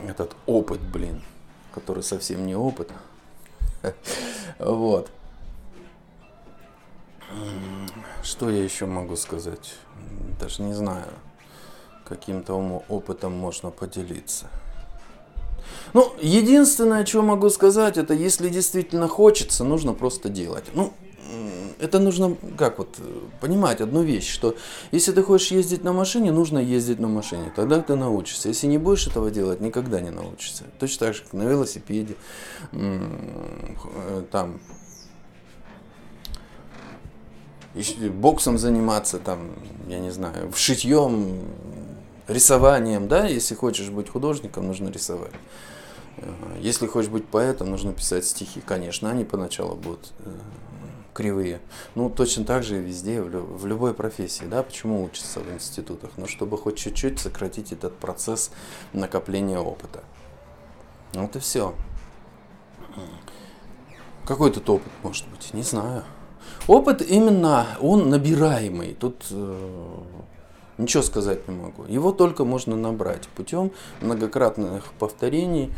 [0.00, 1.22] этот опыт, блин,
[1.74, 2.90] который совсем не опыт.
[4.58, 5.10] Вот.
[8.22, 9.74] Что я еще могу сказать?
[10.40, 11.08] Даже не знаю.
[12.08, 14.46] Каким-то опытом можно поделиться.
[15.92, 20.64] Ну, единственное, что могу сказать, это если действительно хочется, нужно просто делать.
[20.74, 20.92] Ну,
[21.78, 22.96] это нужно, как вот,
[23.40, 24.56] понимать одну вещь, что
[24.92, 28.48] если ты хочешь ездить на машине, нужно ездить на машине, тогда ты научишься.
[28.48, 30.64] Если не будешь этого делать, никогда не научишься.
[30.78, 32.16] Точно так же, как на велосипеде,
[32.72, 34.60] э, там,
[38.10, 39.50] боксом заниматься, там,
[39.88, 41.40] я не знаю, шитьем,
[42.28, 45.32] рисованием, да, если хочешь быть художником, нужно рисовать.
[46.16, 48.60] Э, если хочешь быть поэтом, нужно писать стихи.
[48.60, 50.30] Конечно, они поначалу будут э,
[51.12, 51.60] кривые.
[51.94, 56.10] Ну, точно так же и везде, в, любой профессии, да, почему учатся в институтах?
[56.16, 58.50] Ну, чтобы хоть чуть-чуть сократить этот процесс
[58.92, 60.02] накопления опыта.
[61.12, 61.74] Вот и все.
[64.26, 65.52] Какой тут опыт может быть?
[65.52, 66.04] Не знаю.
[66.66, 68.94] Опыт именно, он набираемый.
[68.94, 69.98] Тут э,
[70.78, 71.84] ничего сказать не могу.
[71.84, 75.72] Его только можно набрать путем многократных повторений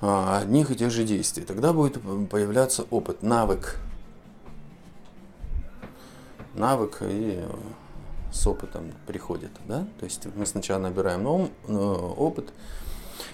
[0.00, 1.44] э, одних и тех же действий.
[1.44, 3.76] Тогда будет появляться опыт, навык.
[6.54, 7.42] Навык и
[8.32, 9.50] с опытом приходит.
[9.66, 9.86] Да?
[9.98, 12.50] То есть мы сначала набираем новый, э, опыт.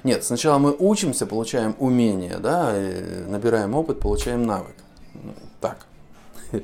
[0.03, 2.73] Нет, сначала мы учимся, получаем умение, да,
[3.27, 4.75] набираем опыт, получаем навык.
[5.61, 5.88] Так.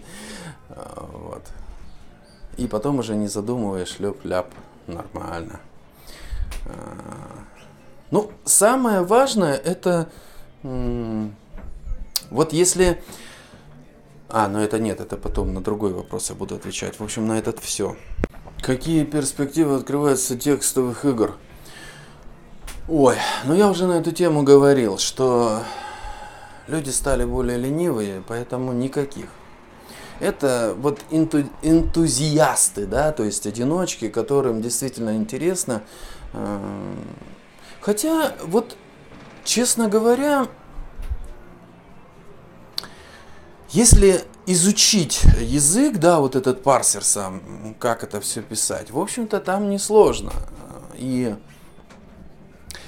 [0.68, 1.42] Вот.
[2.56, 4.46] И потом уже не задумываешь, леп-ляп,
[4.86, 5.60] нормально.
[6.66, 7.44] А,
[8.10, 10.08] ну, самое важное это
[12.30, 13.02] вот если...
[14.28, 16.98] А, ну это нет, это потом на другой вопрос я буду отвечать.
[16.98, 17.96] В общем, на этот все.
[18.62, 21.36] Какие перспективы открываются текстовых игр?
[22.88, 25.62] Ой, ну я уже на эту тему говорил, что
[26.66, 29.28] люди стали более ленивые, поэтому никаких
[30.20, 35.82] это вот инту, энтузиасты, да, то есть одиночки, которым действительно интересно.
[36.32, 36.94] Э,
[37.80, 38.76] хотя, вот,
[39.44, 40.46] честно говоря,
[43.70, 49.70] если изучить язык, да, вот этот парсер сам, как это все писать, в общем-то, там
[49.70, 50.32] несложно.
[50.94, 51.34] И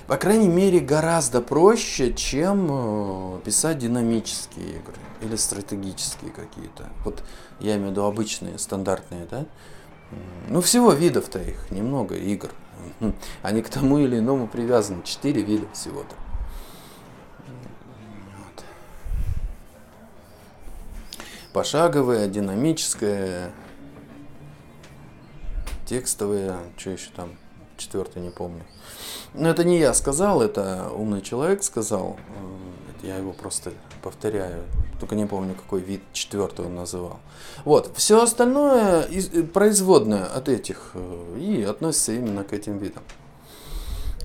[0.06, 6.88] по крайней мере, гораздо проще, чем э, писать динамические игры или стратегические какие-то.
[7.04, 7.22] Вот
[7.60, 9.46] я имею в виду обычные, стандартные, да?
[10.48, 12.50] Ну, всего видов-то их немного, игр.
[13.42, 15.02] Они к тому или иному привязаны.
[15.02, 16.14] Четыре вида всего-то.
[18.38, 18.64] Вот.
[21.52, 23.50] Пошаговая, динамическая,
[25.86, 27.36] текстовая, что еще там,
[27.76, 28.64] четвертый не помню.
[29.34, 32.16] Но это не я сказал, это умный человек сказал.
[33.02, 33.72] Я его просто
[34.02, 34.64] повторяю.
[35.00, 37.18] Только не помню, какой вид четвертый он называл.
[37.64, 37.92] Вот.
[37.96, 43.02] Все остальное э, производное от этих э, и относится именно к этим видам.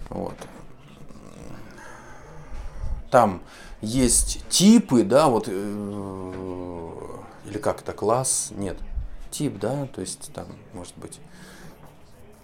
[0.10, 0.36] Вот.
[3.10, 3.42] там
[3.82, 6.92] есть типы, да, вот, э,
[7.46, 8.78] или как это, класс, нет,
[9.32, 11.20] тип, да, то есть там, может быть,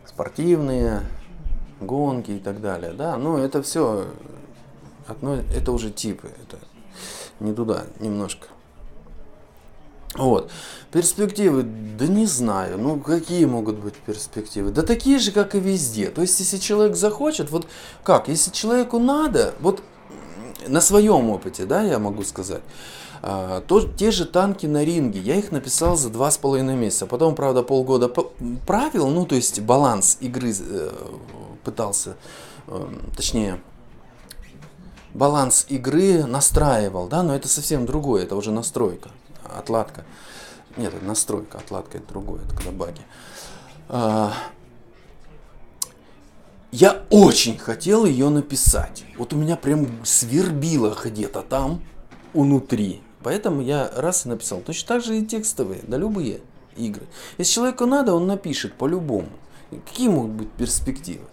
[0.05, 1.01] спортивные,
[1.79, 4.07] гонки и так далее, да, но это все,
[5.07, 6.57] это уже типы, это
[7.39, 8.47] не туда немножко.
[10.15, 10.51] Вот.
[10.91, 14.71] Перспективы, да не знаю, ну какие могут быть перспективы?
[14.71, 16.09] Да такие же, как и везде.
[16.09, 17.67] То есть, если человек захочет, вот
[18.03, 19.83] как, если человеку надо, вот
[20.67, 22.61] на своем опыте, да, я могу сказать,
[23.21, 27.05] а, то те же танки на ринге, я их написал за два с половиной месяца.
[27.05, 28.09] Потом, правда, полгода
[28.65, 30.91] правил, ну, то есть баланс игры э,
[31.63, 32.15] пытался,
[32.67, 33.59] эм, точнее,
[35.13, 39.09] баланс игры настраивал, да, но это совсем другое, это уже настройка,
[39.43, 40.05] отладка.
[40.75, 43.01] Нет, это настройка, отладка это другое, это когда баги.
[43.89, 44.33] А,
[46.71, 49.05] я очень хотел ее написать.
[49.17, 51.81] Вот у меня прям свербило где-то там,
[52.33, 53.01] внутри.
[53.23, 54.59] Поэтому я раз и написал.
[54.61, 56.41] Точно так же и текстовые, да любые
[56.75, 57.07] игры.
[57.37, 59.29] Если человеку надо, он напишет по-любому.
[59.69, 61.25] Какие могут быть перспективы?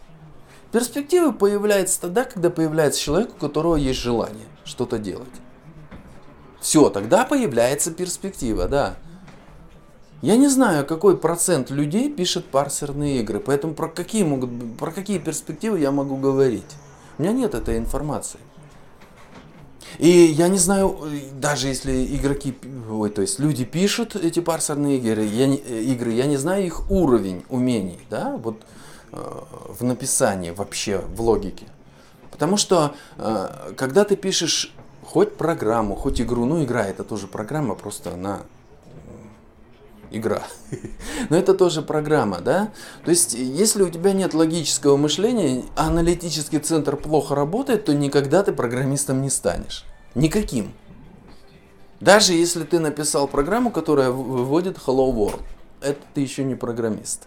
[0.74, 5.28] Перспективы появляются тогда, когда появляется человек, у которого есть желание что-то делать.
[6.60, 8.96] Все, тогда появляется перспектива, да.
[10.20, 15.20] Я не знаю, какой процент людей пишет парсерные игры, поэтому про какие, могут, про какие
[15.20, 16.74] перспективы я могу говорить.
[17.18, 18.40] У меня нет этой информации.
[19.98, 20.98] И я не знаю,
[21.34, 22.58] даже если игроки,
[22.90, 26.90] ой, то есть люди пишут эти парсерные игры, я не, игры, я не знаю их
[26.90, 28.56] уровень умений, да, вот
[29.14, 31.66] в написании вообще, в логике.
[32.30, 37.74] Потому что э, когда ты пишешь хоть программу, хоть игру, ну игра это тоже программа,
[37.74, 38.42] просто она
[40.10, 40.42] игра.
[41.30, 42.72] Но это тоже программа, да?
[43.04, 48.52] То есть, если у тебя нет логического мышления, аналитический центр плохо работает, то никогда ты
[48.52, 49.84] программистом не станешь.
[50.14, 50.72] Никаким.
[52.00, 55.42] Даже если ты написал программу, которая выводит Hello World,
[55.80, 57.26] это ты еще не программист.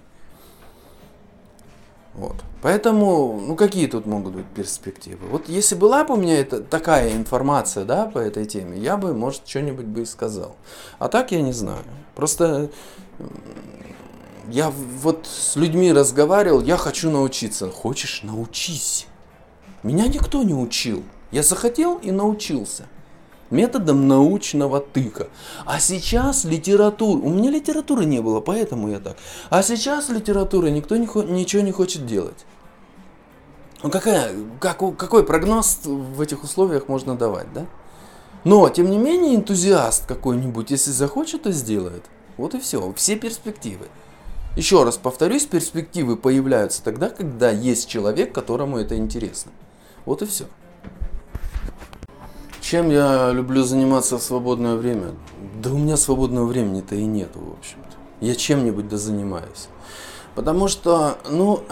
[2.18, 2.36] Вот.
[2.64, 5.28] Поэтому, ну какие тут могут быть перспективы?
[5.28, 9.14] Вот если была бы у меня это, такая информация, да, по этой теме, я бы,
[9.14, 10.56] может, что-нибудь бы и сказал.
[10.98, 11.84] А так я не знаю.
[12.16, 12.72] Просто
[14.50, 17.70] я вот с людьми разговаривал, я хочу научиться.
[17.70, 19.06] Хочешь, научись.
[19.84, 21.04] Меня никто не учил.
[21.30, 22.88] Я захотел и научился
[23.50, 25.28] методом научного тыка.
[25.66, 29.18] А сейчас литература, у меня литературы не было, поэтому я так.
[29.50, 32.46] А сейчас литературы никто не, ничего не хочет делать.
[33.84, 37.66] Ну какая, как, какой прогноз в этих условиях можно давать, да?
[38.44, 42.06] Но, тем не менее, энтузиаст какой-нибудь, если захочет, то сделает.
[42.38, 43.88] Вот и все, все перспективы.
[44.56, 49.52] Еще раз повторюсь, перспективы появляются тогда, когда есть человек, которому это интересно.
[50.06, 50.46] Вот и все.
[52.70, 55.14] Чем я люблю заниматься в свободное время?
[55.64, 57.96] Да у меня свободного времени-то и нету, в общем-то.
[58.20, 59.70] Я чем-нибудь да занимаюсь.
[60.36, 61.64] Потому что, ну,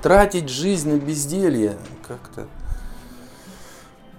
[0.00, 1.76] тратить жизнь на безделье
[2.06, 2.46] как-то...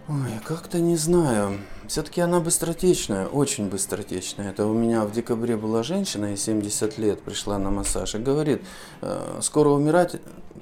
[0.09, 1.57] Ой, как-то не знаю.
[1.88, 4.49] Все-таки она быстротечная, очень быстротечная.
[4.49, 8.61] Это у меня в декабре была женщина, ей 70 лет, пришла на массаж и говорит,
[8.99, 10.17] «Э, скоро умирать,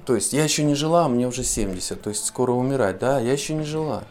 [0.06, 3.32] то есть я еще не жила, мне уже 70, то есть скоро умирать, да, я
[3.32, 4.04] еще не жила.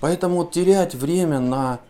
[0.00, 1.80] Поэтому терять время на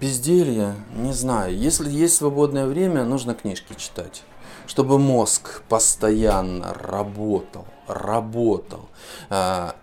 [0.00, 1.56] безделье, не знаю.
[1.56, 4.22] Если есть свободное время, нужно книжки читать.
[4.66, 8.88] Чтобы мозг постоянно работал, работал.
[9.30, 9.76] А,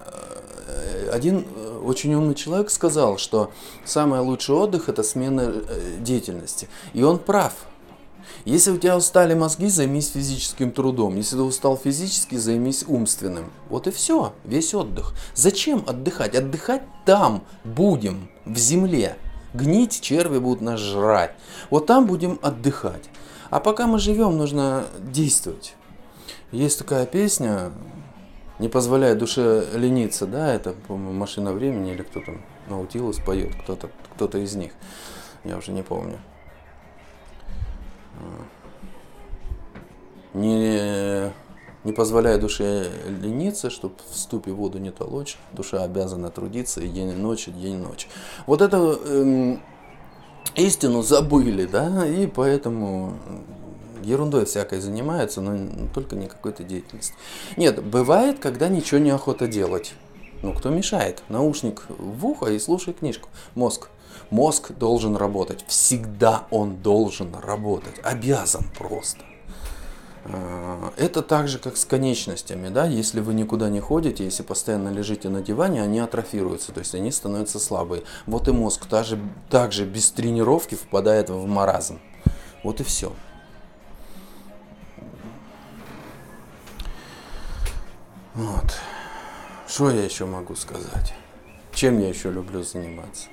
[0.67, 3.51] э, один э, очень умный человек сказал, что
[3.85, 6.67] самый лучший отдых это смена э, деятельности.
[6.93, 7.53] И он прав.
[8.45, 11.15] Если у тебя устали мозги, займись физическим трудом.
[11.15, 13.51] Если ты устал физически, займись умственным.
[13.69, 15.13] Вот и все, весь отдых.
[15.33, 16.35] Зачем отдыхать?
[16.35, 19.17] Отдыхать там будем, в земле.
[19.53, 21.35] Гнить черви будут нас жрать.
[21.69, 23.09] Вот там будем отдыхать.
[23.49, 25.75] А пока мы живем, нужно действовать.
[26.51, 27.71] Есть такая песня,
[28.59, 33.89] не позволяя душе лениться, да, это, по-моему, машина времени или кто там, Наутилус поет, кто-то
[34.15, 34.71] кто, -то, из них,
[35.43, 36.19] я уже не помню.
[40.33, 41.31] Не,
[41.83, 47.09] не позволяя душе лениться, чтобы в ступе воду не толочь, душа обязана трудиться и день
[47.09, 48.07] и ночь, и день и ночь.
[48.47, 49.61] Вот эту эм,
[50.55, 53.13] истину забыли, да, и поэтому
[54.01, 57.15] ерундой всякой занимаются, но только не какой-то деятельностью.
[57.57, 59.93] Нет, бывает, когда ничего не охота делать.
[60.41, 61.23] Ну, кто мешает?
[61.29, 63.29] Наушник в ухо и слушай книжку.
[63.55, 63.89] Мозг.
[64.33, 65.63] Мозг должен работать.
[65.67, 67.99] Всегда он должен работать.
[68.01, 69.19] Обязан просто.
[70.25, 74.89] Э, это так же, как с конечностями, да, если вы никуда не ходите, если постоянно
[74.89, 78.05] лежите на диване, они атрофируются, то есть они становятся слабые.
[78.25, 79.19] Вот и мозг также,
[79.51, 81.99] также без тренировки впадает в маразм.
[82.63, 83.13] Вот и все.
[88.33, 88.79] Вот.
[89.67, 91.13] Что я еще могу сказать?
[91.71, 93.27] Чем я еще люблю заниматься?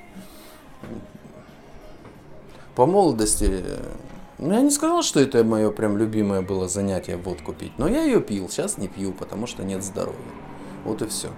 [2.74, 3.62] По молодости
[4.41, 8.05] ну, я не сказал, что это мое прям любимое было занятие водку пить, но я
[8.05, 10.16] ее пил, сейчас не пью, потому что нет здоровья.
[10.85, 11.28] Вот и все.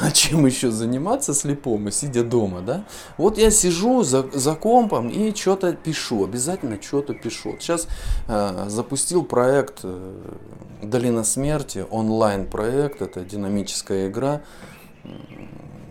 [0.00, 2.84] А чем еще заниматься слепому, сидя дома, да?
[3.18, 7.56] Вот я сижу за, за компом и что-то пишу, обязательно что-то пишу.
[7.58, 7.88] Сейчас
[8.28, 10.14] э, запустил проект э,
[10.82, 14.42] Долина смерти, онлайн проект, это динамическая игра,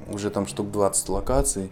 [0.10, 1.72] уже там штук 20 локаций.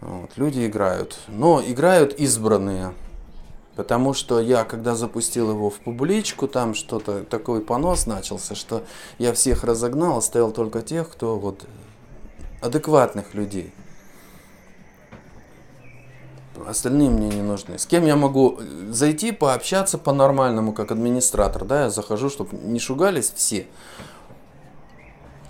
[0.00, 2.92] Вот, люди играют, но играют избранные.
[3.74, 8.82] Потому что я, когда запустил его в публичку, там что-то, такой понос начался, что
[9.18, 11.64] я всех разогнал, оставил только тех, кто вот
[12.60, 13.72] адекватных людей.
[16.66, 17.78] Остальные мне не нужны.
[17.78, 18.58] С кем я могу
[18.90, 23.66] зайти, пообщаться по-нормальному, как администратор, да, я захожу, чтобы не шугались все.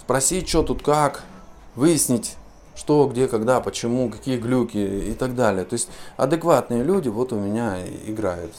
[0.03, 1.25] Спросить, что тут как,
[1.79, 2.37] выяснить,
[2.75, 5.65] что, где, когда, почему, какие глюки и так далее.
[5.65, 8.53] То есть адекватные люди вот у меня играют.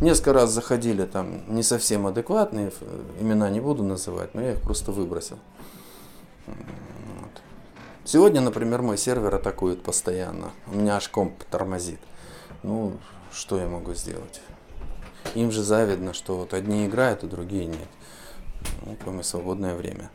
[0.00, 2.72] Несколько раз заходили там не совсем адекватные,
[3.20, 5.38] имена не буду называть, но я их просто выбросил.
[6.46, 7.42] Вот.
[8.04, 10.50] Сегодня, например, мой сервер атакует постоянно.
[10.66, 12.00] У меня аж комп тормозит.
[12.64, 12.92] Ну,
[13.32, 14.40] что я могу сделать?
[15.36, 17.88] Им же завидно, что вот одни играют, а другие нет.
[18.84, 20.10] Ну, кроме свободное время.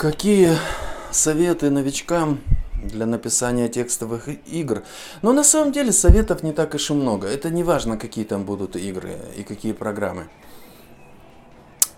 [0.00, 0.56] Какие
[1.10, 2.40] советы новичкам
[2.82, 4.82] для написания текстовых игр.
[5.20, 7.28] Но на самом деле советов не так уж и много.
[7.28, 10.30] Это не важно, какие там будут игры и какие программы.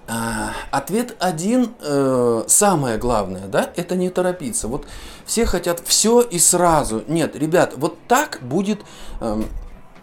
[0.09, 4.67] А, ответ один, э, самое главное, да, это не торопиться.
[4.67, 4.85] Вот
[5.25, 7.05] все хотят все и сразу.
[7.07, 8.81] Нет, ребят, вот так будет
[9.21, 9.43] э,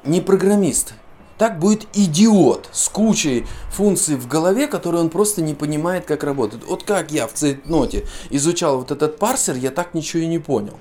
[0.06, 0.93] не программист,
[1.40, 6.66] так будет идиот с кучей функций в голове, которые он просто не понимает, как работают.
[6.66, 10.78] Вот как я в цейтноте изучал вот этот парсер, я так ничего и не понял.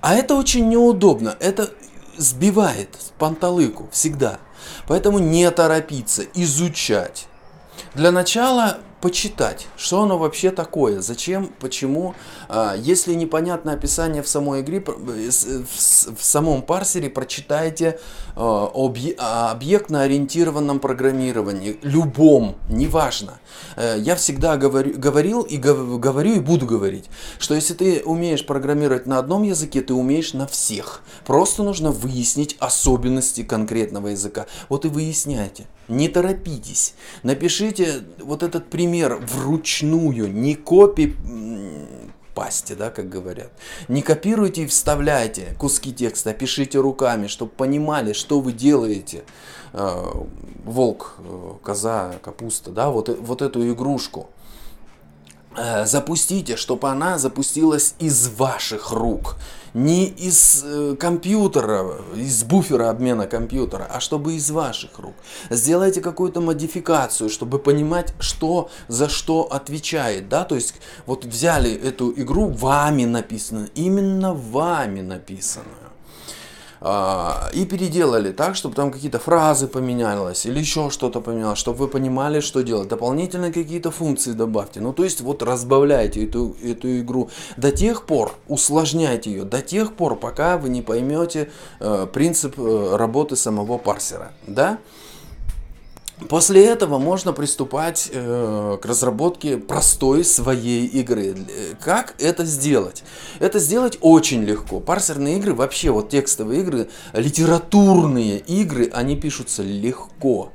[0.00, 1.70] А это очень неудобно, это
[2.16, 4.38] сбивает с панталыку всегда.
[4.88, 7.26] Поэтому не торопиться, изучать.
[7.94, 12.14] Для начала почитать, что оно вообще такое, зачем, почему.
[12.48, 15.30] А, если непонятно описание в самой игре, э,
[16.16, 18.00] в самом парсере прочитайте
[18.34, 18.90] а, о
[19.50, 23.40] объектно-ориентированном программировании, любом, неважно.
[23.76, 29.04] Э, я всегда говорю, говорил и говорю и буду говорить, что если ты умеешь программировать
[29.04, 31.02] на одном языке, ты умеешь на всех.
[31.26, 34.46] Просто нужно выяснить особенности конкретного языка.
[34.70, 35.66] Вот и выясняйте.
[35.88, 36.94] Не торопитесь.
[37.22, 41.16] Напишите вот этот пример вручную, не копи
[42.34, 43.52] пасти, да, как говорят.
[43.88, 49.24] Не копируйте и вставляйте куски текста, пишите руками, чтобы понимали, что вы делаете.
[49.72, 50.04] Э,
[50.64, 54.28] волк, э, коза, капуста, да, вот, вот эту игрушку.
[55.56, 59.36] Э, запустите, чтобы она запустилась из ваших рук.
[59.74, 65.14] Не из э, компьютера, из буфера обмена компьютера, а чтобы из ваших рук.
[65.50, 70.28] Сделайте какую-то модификацию, чтобы понимать, что за что отвечает.
[70.28, 70.44] Да?
[70.44, 70.74] То есть
[71.06, 75.83] вот взяли эту игру, вами написано, именно вами написано.
[76.86, 81.88] А, и переделали так, чтобы там какие-то фразы поменялось или еще что-то поменялось, чтобы вы
[81.88, 82.88] понимали, что делать.
[82.88, 84.80] Дополнительно какие-то функции добавьте.
[84.80, 89.94] Ну, то есть вот разбавляйте эту, эту игру до тех пор, усложняйте ее до тех
[89.94, 94.32] пор, пока вы не поймете э, принцип э, работы самого парсера.
[94.46, 94.76] Да?
[96.28, 101.36] После этого можно приступать э, к разработке простой своей игры.
[101.82, 103.04] Как это сделать?
[103.40, 104.80] Это сделать очень легко.
[104.80, 110.53] Парсерные игры, вообще вот текстовые игры, литературные игры, они пишутся легко.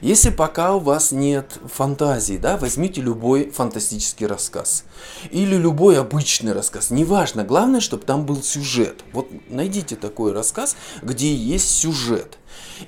[0.00, 4.84] Если пока у вас нет фантазии, да, возьмите любой фантастический рассказ.
[5.30, 6.90] Или любой обычный рассказ.
[6.90, 9.04] Неважно, главное, чтобы там был сюжет.
[9.12, 12.38] Вот найдите такой рассказ, где есть сюжет.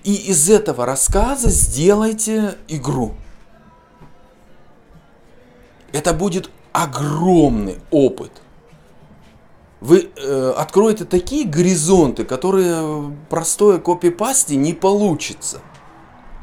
[0.03, 3.15] И из этого рассказа сделайте игру.
[5.93, 8.33] Это будет огромный опыт.
[9.81, 15.61] Вы э, откроете такие горизонты, которые простое копипасте не получится.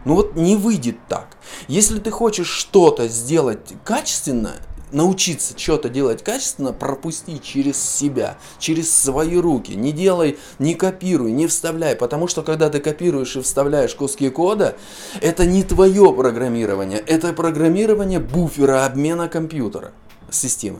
[0.05, 1.37] Ну вот не выйдет так.
[1.67, 4.53] Если ты хочешь что-то сделать качественно,
[4.91, 9.71] научиться что-то делать качественно, пропусти через себя, через свои руки.
[9.71, 14.75] Не делай, не копируй, не вставляй, потому что когда ты копируешь и вставляешь куски кода,
[15.21, 19.91] это не твое программирование, это программирование буфера обмена компьютера,
[20.29, 20.79] системы.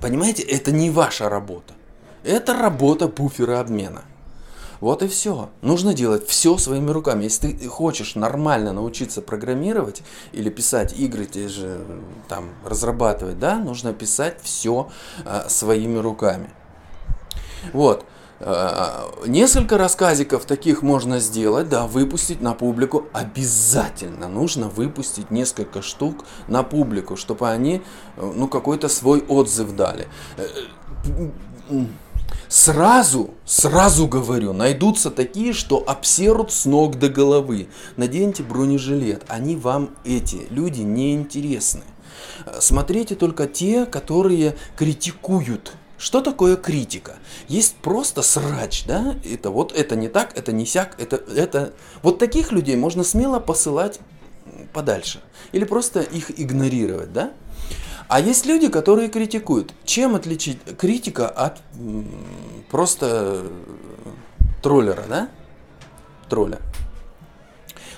[0.00, 1.74] Понимаете, это не ваша работа.
[2.22, 4.02] Это работа буфера обмена.
[4.80, 5.50] Вот и все.
[5.62, 7.24] Нужно делать все своими руками.
[7.24, 10.02] Если ты хочешь нормально научиться программировать
[10.32, 11.80] или писать игры, те же
[12.28, 14.88] там разрабатывать, да, нужно писать все
[15.24, 16.50] э, своими руками.
[17.72, 18.04] Вот.
[18.38, 24.28] Э, несколько рассказиков таких можно сделать, да, выпустить на публику обязательно.
[24.28, 27.82] Нужно выпустить несколько штук на публику, чтобы они,
[28.16, 30.06] э, ну, какой-то свой отзыв дали
[32.48, 37.68] Сразу, сразу говорю, найдутся такие, что обсерут с ног до головы.
[37.96, 41.82] Наденьте бронежилет, они вам, эти люди, не интересны.
[42.60, 45.72] Смотрите только те, которые критикуют.
[45.98, 47.16] Что такое критика?
[47.48, 49.16] Есть просто срач, да?
[49.24, 51.72] Это вот это не так, это не сяк, это, это...
[52.02, 53.98] Вот таких людей можно смело посылать
[54.72, 55.20] подальше.
[55.52, 57.32] Или просто их игнорировать, да?
[58.08, 59.74] А есть люди, которые критикуют.
[59.84, 61.60] Чем отличить критика от
[62.70, 63.46] просто
[64.62, 65.28] троллера, да?
[66.28, 66.60] Тролля.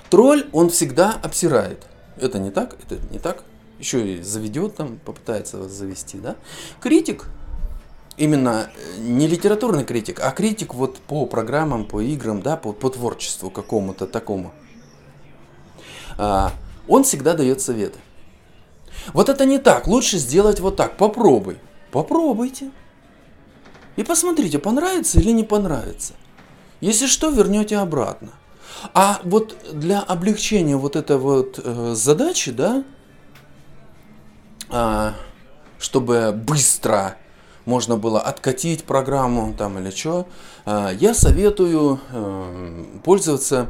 [0.09, 1.85] Тролль, он всегда обсирает.
[2.17, 3.43] Это не так, это не так.
[3.77, 6.35] Еще и заведет там, попытается завести, да?
[6.81, 7.27] Критик,
[8.17, 12.89] именно э, не литературный критик, а критик вот по программам, по играм, да, по, по
[12.89, 14.51] творчеству какому-то такому.
[16.17, 16.51] А,
[16.87, 17.99] он всегда дает советы.
[19.13, 21.57] Вот это не так, лучше сделать вот так, попробуй.
[21.91, 22.71] Попробуйте.
[23.95, 26.13] И посмотрите, понравится или не понравится.
[26.81, 28.31] Если что, вернете обратно.
[28.93, 32.83] А вот для облегчения вот этой вот э, задачи, да,
[34.69, 35.11] э,
[35.79, 37.17] чтобы быстро
[37.65, 40.27] можно было откатить программу там или что,
[40.65, 43.67] э, я советую э, пользоваться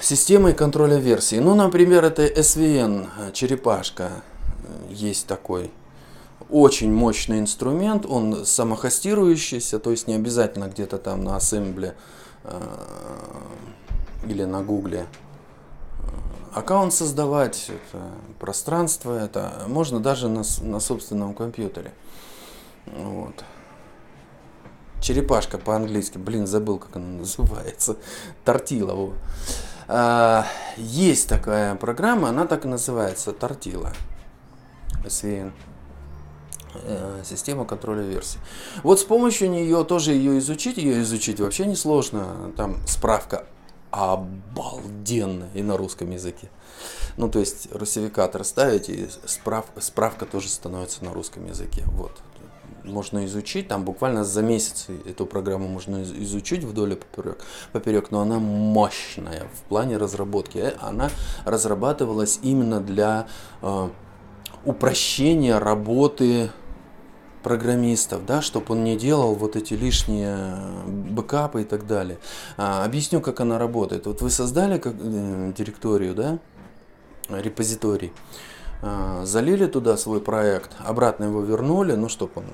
[0.00, 1.40] Системой контроля версий.
[1.40, 4.10] Ну, например, это SVN, э, черепашка.
[4.62, 5.70] Э, есть такой
[6.48, 11.94] очень мощный инструмент, он самохостирующийся, то есть не обязательно где-то там на ассембле
[12.44, 12.60] э,
[14.26, 15.06] или на гугле
[16.58, 18.02] аккаунт создавать, это
[18.38, 21.92] пространство, это можно даже на, на собственном компьютере.
[22.86, 23.44] Вот.
[25.00, 27.96] Черепашка по-английски, блин, забыл, как она называется.
[28.44, 29.12] Тортила.
[29.86, 30.46] А,
[30.76, 33.92] есть такая программа, она так и называется, Тортила.
[35.04, 35.52] SVN
[36.74, 38.38] э, система контроля версий.
[38.82, 42.52] Вот с помощью нее тоже ее изучить, ее изучить вообще не сложно.
[42.56, 43.46] Там справка
[43.90, 46.50] обалденная и на русском языке.
[47.16, 51.84] Ну, то есть русификатор ставите, и справ, справка тоже становится на русском языке.
[51.86, 52.12] Вот
[52.88, 57.38] можно изучить, там буквально за месяц эту программу можно изучить вдоль и поперек,
[57.72, 60.58] поперек но она мощная в плане разработки.
[60.58, 61.10] Э, она
[61.44, 63.28] разрабатывалась именно для
[63.62, 63.88] э,
[64.64, 66.50] упрощения работы
[67.42, 72.18] программистов, да, чтобы он не делал вот эти лишние бэкапы и так далее.
[72.56, 74.06] А, объясню, как она работает.
[74.06, 76.38] Вот вы создали как, э, директорию, да,
[77.28, 78.12] репозиторий,
[78.82, 82.44] а, залили туда свой проект, обратно его вернули, ну, чтобы он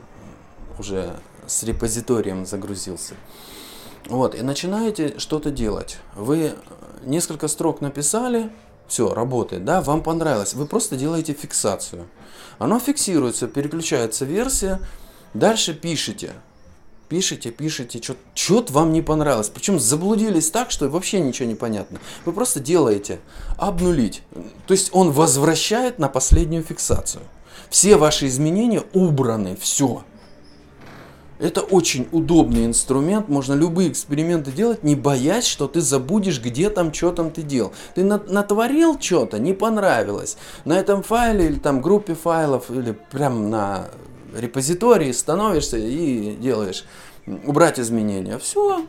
[0.78, 1.16] уже
[1.46, 3.14] с репозиторием загрузился.
[4.06, 5.98] Вот, и начинаете что-то делать.
[6.14, 6.52] Вы
[7.04, 8.50] несколько строк написали,
[8.86, 10.54] все, работает, да, вам понравилось.
[10.54, 12.06] Вы просто делаете фиксацию.
[12.58, 14.80] Оно фиксируется, переключается версия,
[15.32, 16.32] дальше пишите.
[17.08, 18.00] Пишите, пишите,
[18.34, 19.50] что-то вам не понравилось.
[19.50, 21.98] Причем заблудились так, что вообще ничего не понятно.
[22.24, 23.20] Вы просто делаете
[23.58, 24.22] обнулить.
[24.66, 27.22] То есть он возвращает на последнюю фиксацию.
[27.68, 30.02] Все ваши изменения убраны, все.
[31.38, 36.92] Это очень удобный инструмент, можно любые эксперименты делать, не боясь, что ты забудешь, где там,
[36.94, 37.72] что там ты делал.
[37.94, 40.36] Ты натворил что-то, не понравилось.
[40.64, 43.88] На этом файле или там группе файлов, или прям на
[44.36, 46.84] репозитории становишься и делаешь
[47.26, 48.38] убрать изменения.
[48.38, 48.84] Все,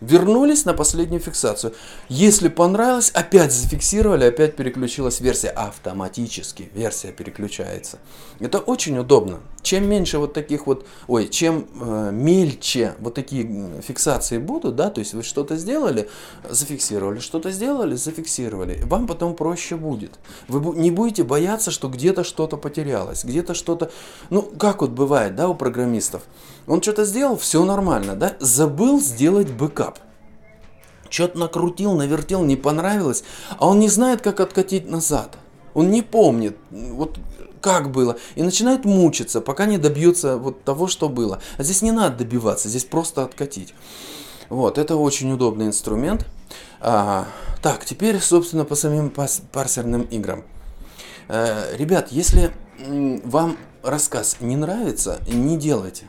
[0.00, 1.72] Вернулись на последнюю фиксацию.
[2.08, 5.48] Если понравилось, опять зафиксировали, опять переключилась версия.
[5.48, 7.98] Автоматически версия переключается.
[8.40, 9.40] Это очень удобно.
[9.62, 14.98] Чем меньше вот таких вот, ой, чем э, мельче вот такие фиксации будут, да, то
[14.98, 16.10] есть вы что-то сделали,
[16.48, 20.18] зафиксировали, что-то сделали, зафиксировали, вам потом проще будет.
[20.48, 23.90] Вы не будете бояться, что где-то что-то потерялось, где-то что-то,
[24.28, 26.22] ну, как вот бывает, да, у программистов.
[26.66, 29.98] Он что-то сделал, все нормально, да, забыл сделать бэкап
[31.14, 33.22] что-то накрутил, навертел, не понравилось,
[33.58, 35.38] а он не знает, как откатить назад.
[35.72, 37.18] Он не помнит, вот
[37.60, 41.40] как было, и начинает мучиться, пока не добьется вот того, что было.
[41.56, 43.74] А здесь не надо добиваться, здесь просто откатить.
[44.48, 46.26] Вот, это очень удобный инструмент.
[46.80, 47.26] А,
[47.62, 50.44] так, теперь, собственно, по самим парсерным играм.
[51.28, 52.52] А, ребят, если
[53.24, 56.08] вам рассказ не нравится, не делайте.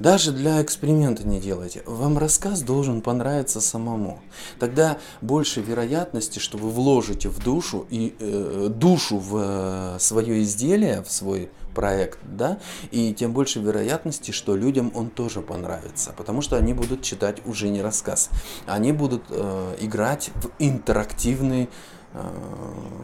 [0.00, 1.82] Даже для эксперимента не делайте.
[1.84, 4.20] Вам рассказ должен понравиться самому.
[4.58, 11.02] Тогда больше вероятности, что вы вложите в душу и э, душу в э, свое изделие,
[11.02, 12.58] в свой проект, да,
[12.90, 17.68] и тем больше вероятности, что людям он тоже понравится, потому что они будут читать уже
[17.68, 18.30] не рассказ,
[18.66, 21.68] они будут э, играть в интерактивный,
[22.14, 22.28] э,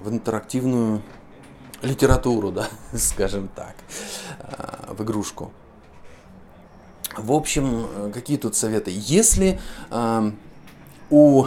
[0.03, 1.03] в интерактивную
[1.83, 3.77] литературу, да, скажем так,
[4.41, 5.53] э, в игрушку.
[7.19, 8.93] В общем, э, какие тут советы?
[8.95, 9.59] Если
[9.91, 10.31] э,
[11.11, 11.47] у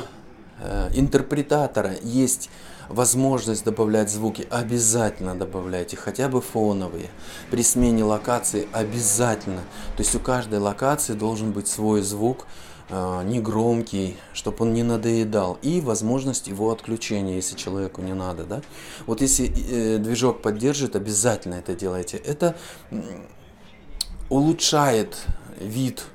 [0.61, 2.49] э, интерпретатора есть
[2.89, 7.09] возможность добавлять звуки, обязательно добавляйте, хотя бы фоновые.
[7.51, 9.61] При смене локации обязательно.
[9.95, 12.47] То есть у каждой локации должен быть свой звук,
[12.89, 15.59] э, негромкий, чтобы он не надоедал.
[15.61, 18.43] И возможность его отключения, если человеку не надо.
[18.43, 18.61] Да?
[19.05, 22.17] Вот если э, движок поддержит, обязательно это делайте.
[22.17, 22.55] Это
[24.29, 25.25] улучшает
[25.59, 26.05] вид,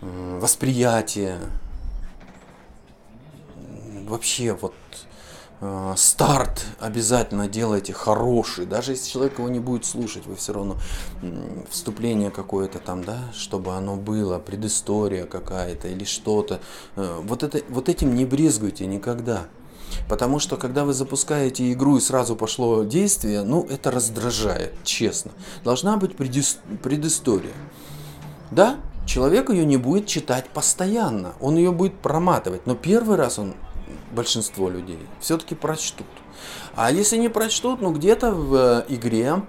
[0.00, 1.38] восприятие,
[4.08, 4.74] вообще вот
[5.60, 10.76] э, старт обязательно делайте хороший, даже если человек его не будет слушать, вы все равно
[11.68, 16.60] вступление какое-то там, да, чтобы оно было, предыстория какая-то или что-то.
[16.96, 19.46] Э, вот, это, вот этим не брезгуйте никогда.
[20.08, 25.32] Потому что когда вы запускаете игру и сразу пошло действие, ну это раздражает, честно.
[25.64, 27.54] Должна быть предыстория.
[28.50, 28.76] Да,
[29.06, 33.54] человек ее не будет читать постоянно, он ее будет проматывать, но первый раз он,
[34.12, 36.06] большинство людей, все-таки прочтут.
[36.74, 39.42] А если не прочтут, ну где-то в э, игре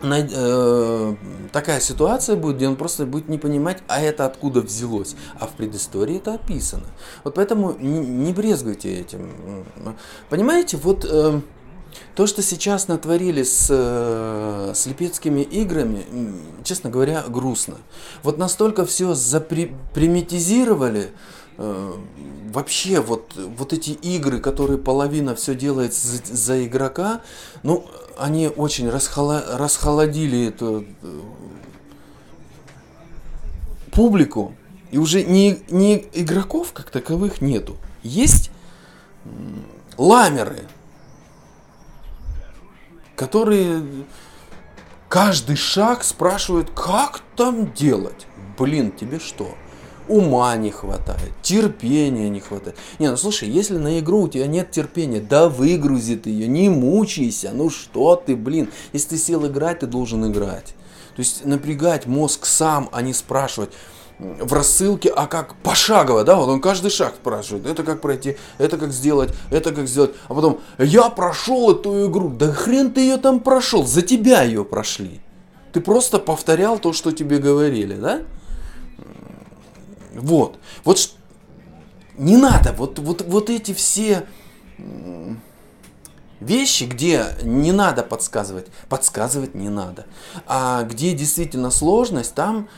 [0.00, 5.14] такая ситуация будет, где он просто будет не понимать, а это откуда взялось.
[5.38, 6.86] А в предыстории это описано.
[7.24, 9.30] Вот поэтому не, брезгуйте этим.
[10.28, 11.40] Понимаете, вот э,
[12.14, 16.06] то, что сейчас натворили с, э, с липецкими играми,
[16.64, 17.76] честно говоря, грустно.
[18.22, 21.10] Вот настолько все запримитизировали,
[21.58, 21.92] э,
[22.52, 27.22] вообще вот, вот эти игры, которые половина все делает за, за игрока,
[27.62, 27.86] ну,
[28.20, 31.20] они очень расхоло, расхолодили эту э,
[33.92, 34.54] публику,
[34.90, 37.76] и уже не, не игроков как таковых нету.
[38.02, 38.50] Есть
[39.96, 40.64] ламеры,
[43.16, 43.84] которые
[45.08, 48.26] каждый шаг спрашивают, как там делать.
[48.58, 49.54] Блин, тебе что?
[50.10, 52.76] Ума не хватает, терпения не хватает.
[52.98, 56.68] Не, ну слушай, если на игру у тебя нет терпения, да выгрузи ты ее, не
[56.68, 58.70] мучайся, ну что ты, блин.
[58.92, 60.74] Если ты сел играть, ты должен играть.
[61.14, 63.70] То есть напрягать мозг сам, а не спрашивать
[64.18, 68.78] в рассылке, а как пошагово, да, вот он каждый шаг спрашивает, это как пройти, это
[68.78, 73.16] как сделать, это как сделать, а потом, я прошел эту игру, да хрен ты ее
[73.16, 75.20] там прошел, за тебя ее прошли.
[75.72, 78.22] Ты просто повторял то, что тебе говорили, да?
[80.14, 81.14] Вот, вот
[82.16, 84.26] не надо, вот, вот, вот эти все
[86.40, 90.06] вещи, где не надо подсказывать, подсказывать не надо.
[90.46, 92.68] А где действительно сложность, там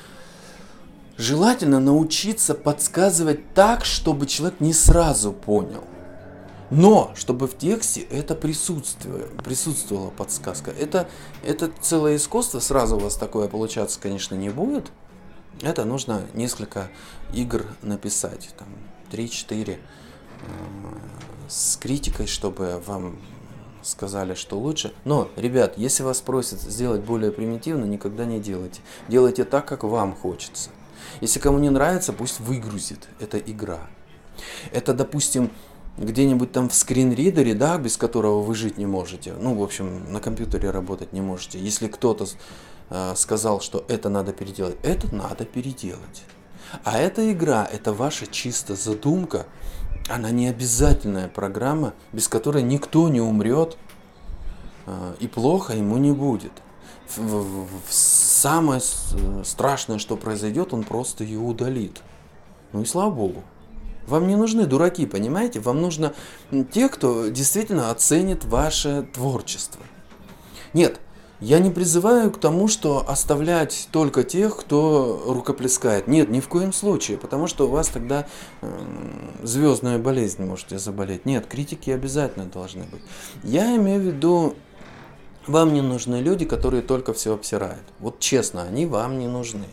[1.19, 5.85] Желательно научиться подсказывать так, чтобы человек не сразу понял.
[6.71, 10.71] Но, чтобы в тексте это присутствовало, присутствовала подсказка.
[10.71, 11.07] Это,
[11.45, 14.91] это целое искусство, сразу у вас такое получаться, конечно, не будет.
[15.61, 16.89] Это нужно несколько
[17.33, 18.69] игр написать, там
[19.11, 19.79] 3-4, э,
[21.49, 23.19] с критикой, чтобы вам
[23.83, 24.93] сказали, что лучше.
[25.05, 28.81] Но, ребят, если вас просят сделать более примитивно, никогда не делайте.
[29.09, 30.71] Делайте так, как вам хочется.
[31.21, 33.09] Если кому не нравится, пусть выгрузит.
[33.21, 33.81] Это игра.
[34.73, 35.51] Это, допустим,
[35.99, 39.35] где-нибудь там в скринридере, да, без которого вы жить не можете.
[39.39, 41.59] Ну, в общем, на компьютере работать не можете.
[41.59, 42.27] Если кто-то
[43.17, 46.25] сказал, что это надо переделать, это надо переделать.
[46.85, 49.47] А эта игра, это ваша чисто задумка,
[50.09, 53.77] она не обязательная программа, без которой никто не умрет
[54.87, 56.53] э, и плохо ему не будет
[57.89, 58.81] самое
[59.45, 62.01] страшное, что произойдет, он просто ее удалит.
[62.73, 63.45] Ну и слава богу.
[64.07, 65.61] Вам не нужны дураки, понимаете?
[65.61, 66.13] Вам нужно
[66.73, 69.81] те, кто действительно оценит ваше творчество.
[70.73, 71.01] Нет,
[71.43, 76.07] Я не призываю к тому, что оставлять только тех, кто рукоплескает.
[76.07, 78.29] Нет, ни в коем случае, потому что у вас тогда
[78.61, 78.69] э,
[79.43, 81.27] звездная болезнь можете заболеть.
[81.27, 83.03] Нет, критики обязательно должны быть.
[83.43, 84.55] Я имею в виду,
[85.49, 87.83] вам не нужны люди, которые только все обсирают.
[87.99, 89.67] Вот честно, они вам не нужны.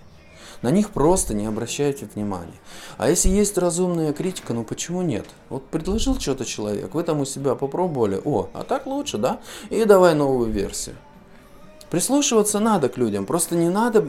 [0.63, 2.59] На них просто не обращайте внимания.
[2.97, 5.27] А если есть разумная критика, ну почему нет?
[5.49, 9.39] Вот предложил что-то человек, вы там у себя попробовали, о, а так лучше, да?
[9.69, 10.95] И давай новую версию.
[11.89, 14.01] Прислушиваться надо к людям, просто не надо,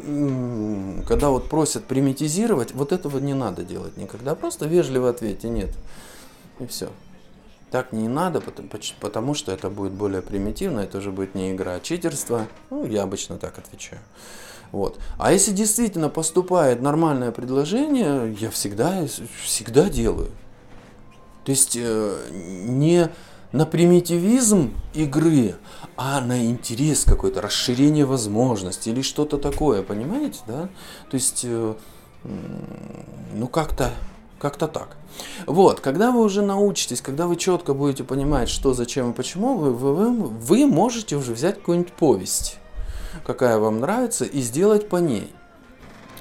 [1.09, 5.71] когда вот просят примитизировать, вот этого не надо делать никогда, просто вежливо ответьте нет.
[6.59, 6.91] И все.
[7.71, 8.43] Так не надо,
[9.01, 12.49] потому, что это будет более примитивно, это уже будет не игра, а читерство.
[12.69, 14.03] Ну, я обычно так отвечаю.
[14.73, 14.99] Вот.
[15.19, 19.07] А если действительно поступает нормальное предложение, я всегда,
[19.43, 20.31] всегда делаю.
[21.45, 23.09] То есть э, не
[23.53, 25.57] на примитивизм игры,
[25.97, 30.69] а на интерес какой-то, расширение возможностей или что-то такое, понимаете, да?
[31.11, 31.75] То есть, э,
[33.35, 33.91] ну как-то
[34.39, 34.97] как-то так.
[35.47, 39.71] Вот, когда вы уже научитесь, когда вы четко будете понимать, что, зачем и почему, вы,
[39.71, 42.57] вы, вы, можете уже взять какую-нибудь повесть
[43.25, 45.33] какая вам нравится, и сделать по ней.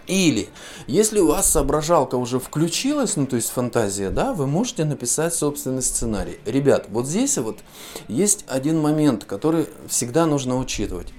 [0.10, 0.50] Или,
[0.88, 5.84] если у вас соображалка уже включилась, ну то есть фантазия, да, вы можете написать собственный
[5.84, 6.40] сценарий.
[6.48, 7.60] Ребят, вот здесь вот
[8.08, 11.10] есть один момент, который всегда нужно учитывать.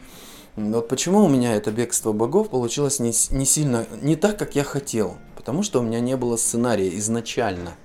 [0.56, 4.64] Вот почему у меня это бегство богов получилось не, не сильно, не так, как я
[4.64, 5.18] хотел.
[5.36, 7.76] Потому что у меня не было сценария изначально.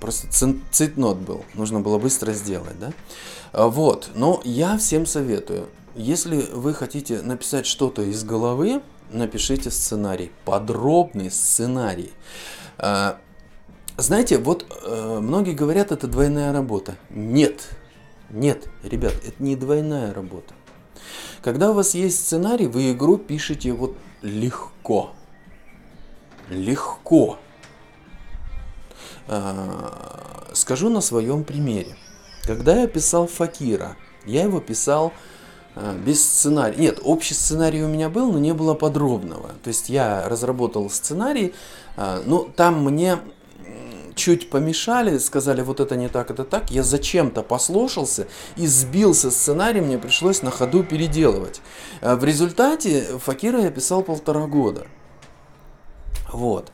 [0.00, 0.26] Просто
[0.72, 1.44] цитнот был.
[1.54, 2.92] Нужно было быстро сделать, да?
[3.52, 4.10] А, вот.
[4.16, 5.68] Но я всем советую.
[5.94, 8.82] Если вы хотите написать что-то из головы,
[9.12, 12.12] напишите сценарий, подробный сценарий.
[12.78, 13.18] А,
[13.96, 16.96] знаете, вот э, многие говорят, это двойная работа.
[17.10, 17.68] Нет,
[18.30, 20.54] нет, ребят, это не двойная работа.
[21.42, 25.12] Когда у вас есть сценарий, вы игру пишете вот легко.
[26.48, 27.38] Легко.
[29.28, 31.96] А, скажу на своем примере.
[32.44, 35.31] Когда я писал Факира, я его писал а,
[35.74, 36.76] без сценария.
[36.76, 39.50] Нет, общий сценарий у меня был, но не было подробного.
[39.62, 41.54] То есть я разработал сценарий,
[41.96, 43.18] а, ну там мне
[44.14, 46.70] чуть помешали, сказали, вот это не так, это так.
[46.70, 51.62] Я зачем-то послушался и сбился сценарий, мне пришлось на ходу переделывать.
[52.02, 54.86] А, в результате Факира я писал полтора года.
[56.32, 56.70] Вот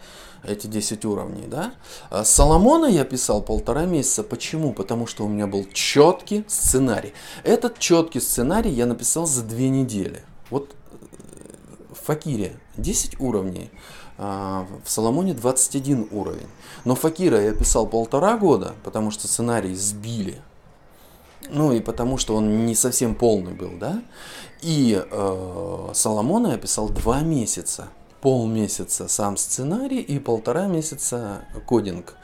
[0.48, 1.74] эти 10 уровней, да.
[2.10, 4.22] А Соломона я писал полтора месяца.
[4.22, 4.72] Почему?
[4.72, 7.12] Потому что у меня был четкий сценарий.
[7.44, 10.22] Этот четкий сценарий я написал за две недели.
[10.50, 10.96] Вот э,
[11.92, 13.70] в Факире 10 уровней,
[14.16, 16.48] а в Соломоне 21 уровень.
[16.84, 20.40] Но Факира я писал полтора года, потому что сценарий сбили.
[21.50, 24.02] Ну и потому что он не совсем полный был, да.
[24.60, 27.88] И э, Соломона я писал два месяца
[28.20, 32.16] полмесяца сам сценарий и полтора месяца кодинг.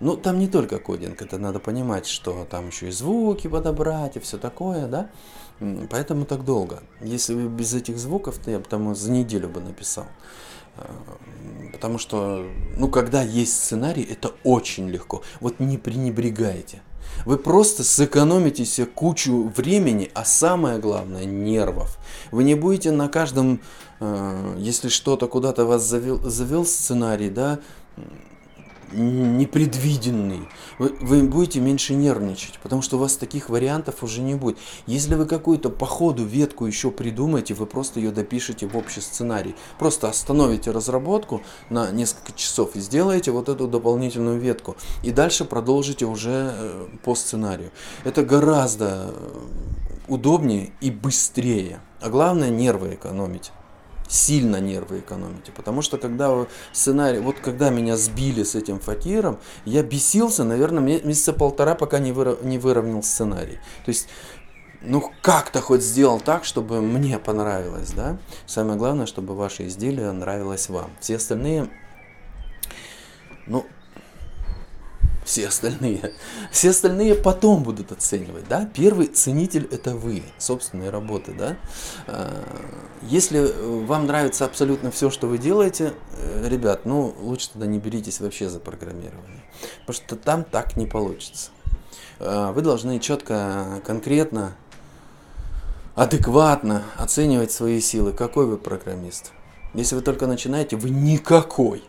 [0.00, 4.20] Ну, там не только кодинг, это надо понимать, что там еще и звуки подобрать и
[4.20, 5.10] все такое, да.
[5.90, 6.82] Поэтому так долго.
[7.00, 10.06] Если бы без этих звуков, то я бы там за неделю бы написал.
[10.76, 10.82] Э,
[11.72, 12.44] потому что,
[12.76, 15.22] ну, когда есть сценарий, это очень легко.
[15.40, 16.82] Вот не пренебрегайте.
[17.26, 21.98] Вы просто сэкономите себе кучу времени, а самое главное нервов.
[22.30, 23.60] Вы не будете на каждом
[24.58, 27.60] если что-то куда-то вас завел, завел сценарий, да,
[28.92, 30.48] непредвиденный,
[30.78, 34.58] вы, вы будете меньше нервничать, потому что у вас таких вариантов уже не будет.
[34.86, 39.54] Если вы какую-то по ходу ветку еще придумаете, вы просто ее допишете в общий сценарий.
[39.78, 44.76] Просто остановите разработку на несколько часов и сделаете вот эту дополнительную ветку.
[45.02, 47.70] И дальше продолжите уже э, по сценарию.
[48.04, 49.40] Это гораздо э,
[50.08, 51.80] удобнее и быстрее.
[52.00, 53.52] А главное нервы экономить
[54.12, 55.52] сильно нервы экономите.
[55.52, 61.32] Потому что когда сценарий, вот когда меня сбили с этим факиром, я бесился, наверное, месяца
[61.32, 63.58] полтора, пока не, выров, не выровнял сценарий.
[63.84, 64.08] То есть
[64.82, 68.18] ну как-то хоть сделал так, чтобы мне понравилось, да?
[68.46, 70.90] Самое главное, чтобы ваше изделие нравилось вам.
[71.00, 71.68] Все остальные,
[73.46, 73.64] ну,
[75.24, 76.12] все остальные.
[76.50, 78.68] Все остальные потом будут оценивать, да.
[78.74, 81.56] Первый ценитель это вы, собственные работы, да.
[82.06, 82.44] А,
[83.02, 83.52] если
[83.84, 88.48] вам нравится абсолютно все, что вы делаете, э, ребят, ну лучше тогда не беритесь вообще
[88.48, 89.42] за программирование,
[89.86, 91.50] потому что там так не получится.
[92.18, 94.56] А, вы должны четко, конкретно,
[95.94, 98.12] адекватно оценивать свои силы.
[98.12, 99.32] Какой вы программист?
[99.74, 101.82] Если вы только начинаете, вы никакой.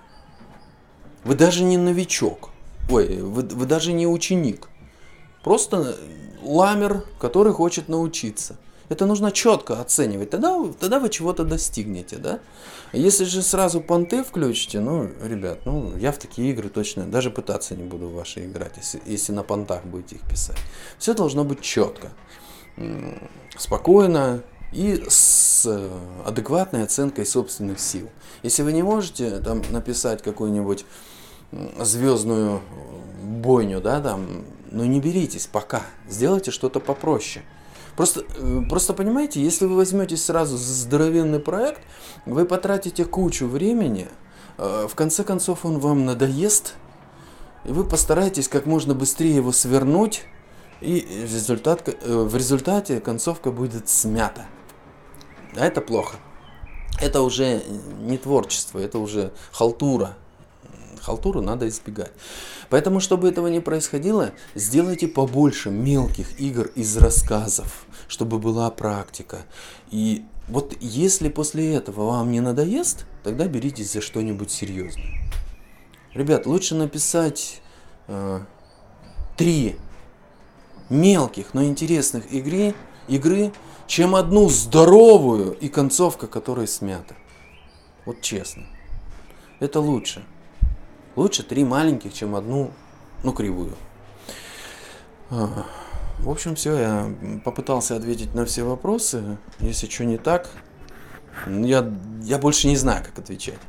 [1.24, 2.53] Вы даже не новичок.
[2.90, 4.68] Ой, вы, вы даже не ученик.
[5.44, 5.96] Просто
[6.42, 8.58] ламер, который хочет научиться.
[8.90, 10.30] Это нужно четко оценивать.
[10.30, 12.40] Тогда, тогда вы чего-то достигнете, да?
[12.92, 17.76] Если же сразу понты включите, ну, ребят, ну, я в такие игры точно даже пытаться
[17.76, 20.58] не буду в ваши играть, если, если на понтах будете их писать.
[21.00, 22.10] Все должно быть четко,
[23.58, 25.66] спокойно и с
[26.26, 28.10] адекватной оценкой собственных сил.
[28.44, 30.86] Если вы не можете там написать какую-нибудь
[31.80, 32.62] звездную
[33.24, 37.46] бойню, да, там, ну не беритесь пока, сделайте что-то попроще.
[37.96, 41.82] Просто, э, просто понимаете, если вы возьметесь сразу за здоровенный проект,
[42.26, 44.08] вы потратите кучу времени,
[44.58, 46.76] э, в конце концов он вам надоест,
[47.66, 50.24] и вы постараетесь как можно быстрее его свернуть,
[50.82, 54.48] и результат, э, в результате концовка будет смята.
[55.56, 56.18] А это плохо.
[57.00, 57.64] Это уже
[58.02, 60.18] не творчество, это уже халтура,
[61.04, 62.12] халтуру надо избегать.
[62.70, 69.44] Поэтому, чтобы этого не происходило, сделайте побольше мелких игр из рассказов, чтобы была практика.
[69.92, 75.20] И вот если после этого вам не надоест, тогда беритесь за что-нибудь серьезное.
[76.14, 77.62] Ребят, лучше написать
[78.08, 78.42] э,
[79.38, 79.78] три
[80.90, 82.76] мелких, но интересных игры,
[83.08, 83.52] игры,
[83.88, 87.16] чем одну здоровую и концовка которой смята.
[88.06, 88.64] Вот честно.
[89.60, 90.24] Это лучше.
[91.16, 92.72] Лучше три маленьких, чем одну,
[93.24, 93.74] ну, кривую.
[95.30, 95.66] А,
[96.20, 99.38] в общем, все, я попытался ответить на все вопросы.
[99.60, 100.50] Если что не так,
[101.48, 101.92] я,
[102.24, 103.60] я больше не знаю, как отвечать.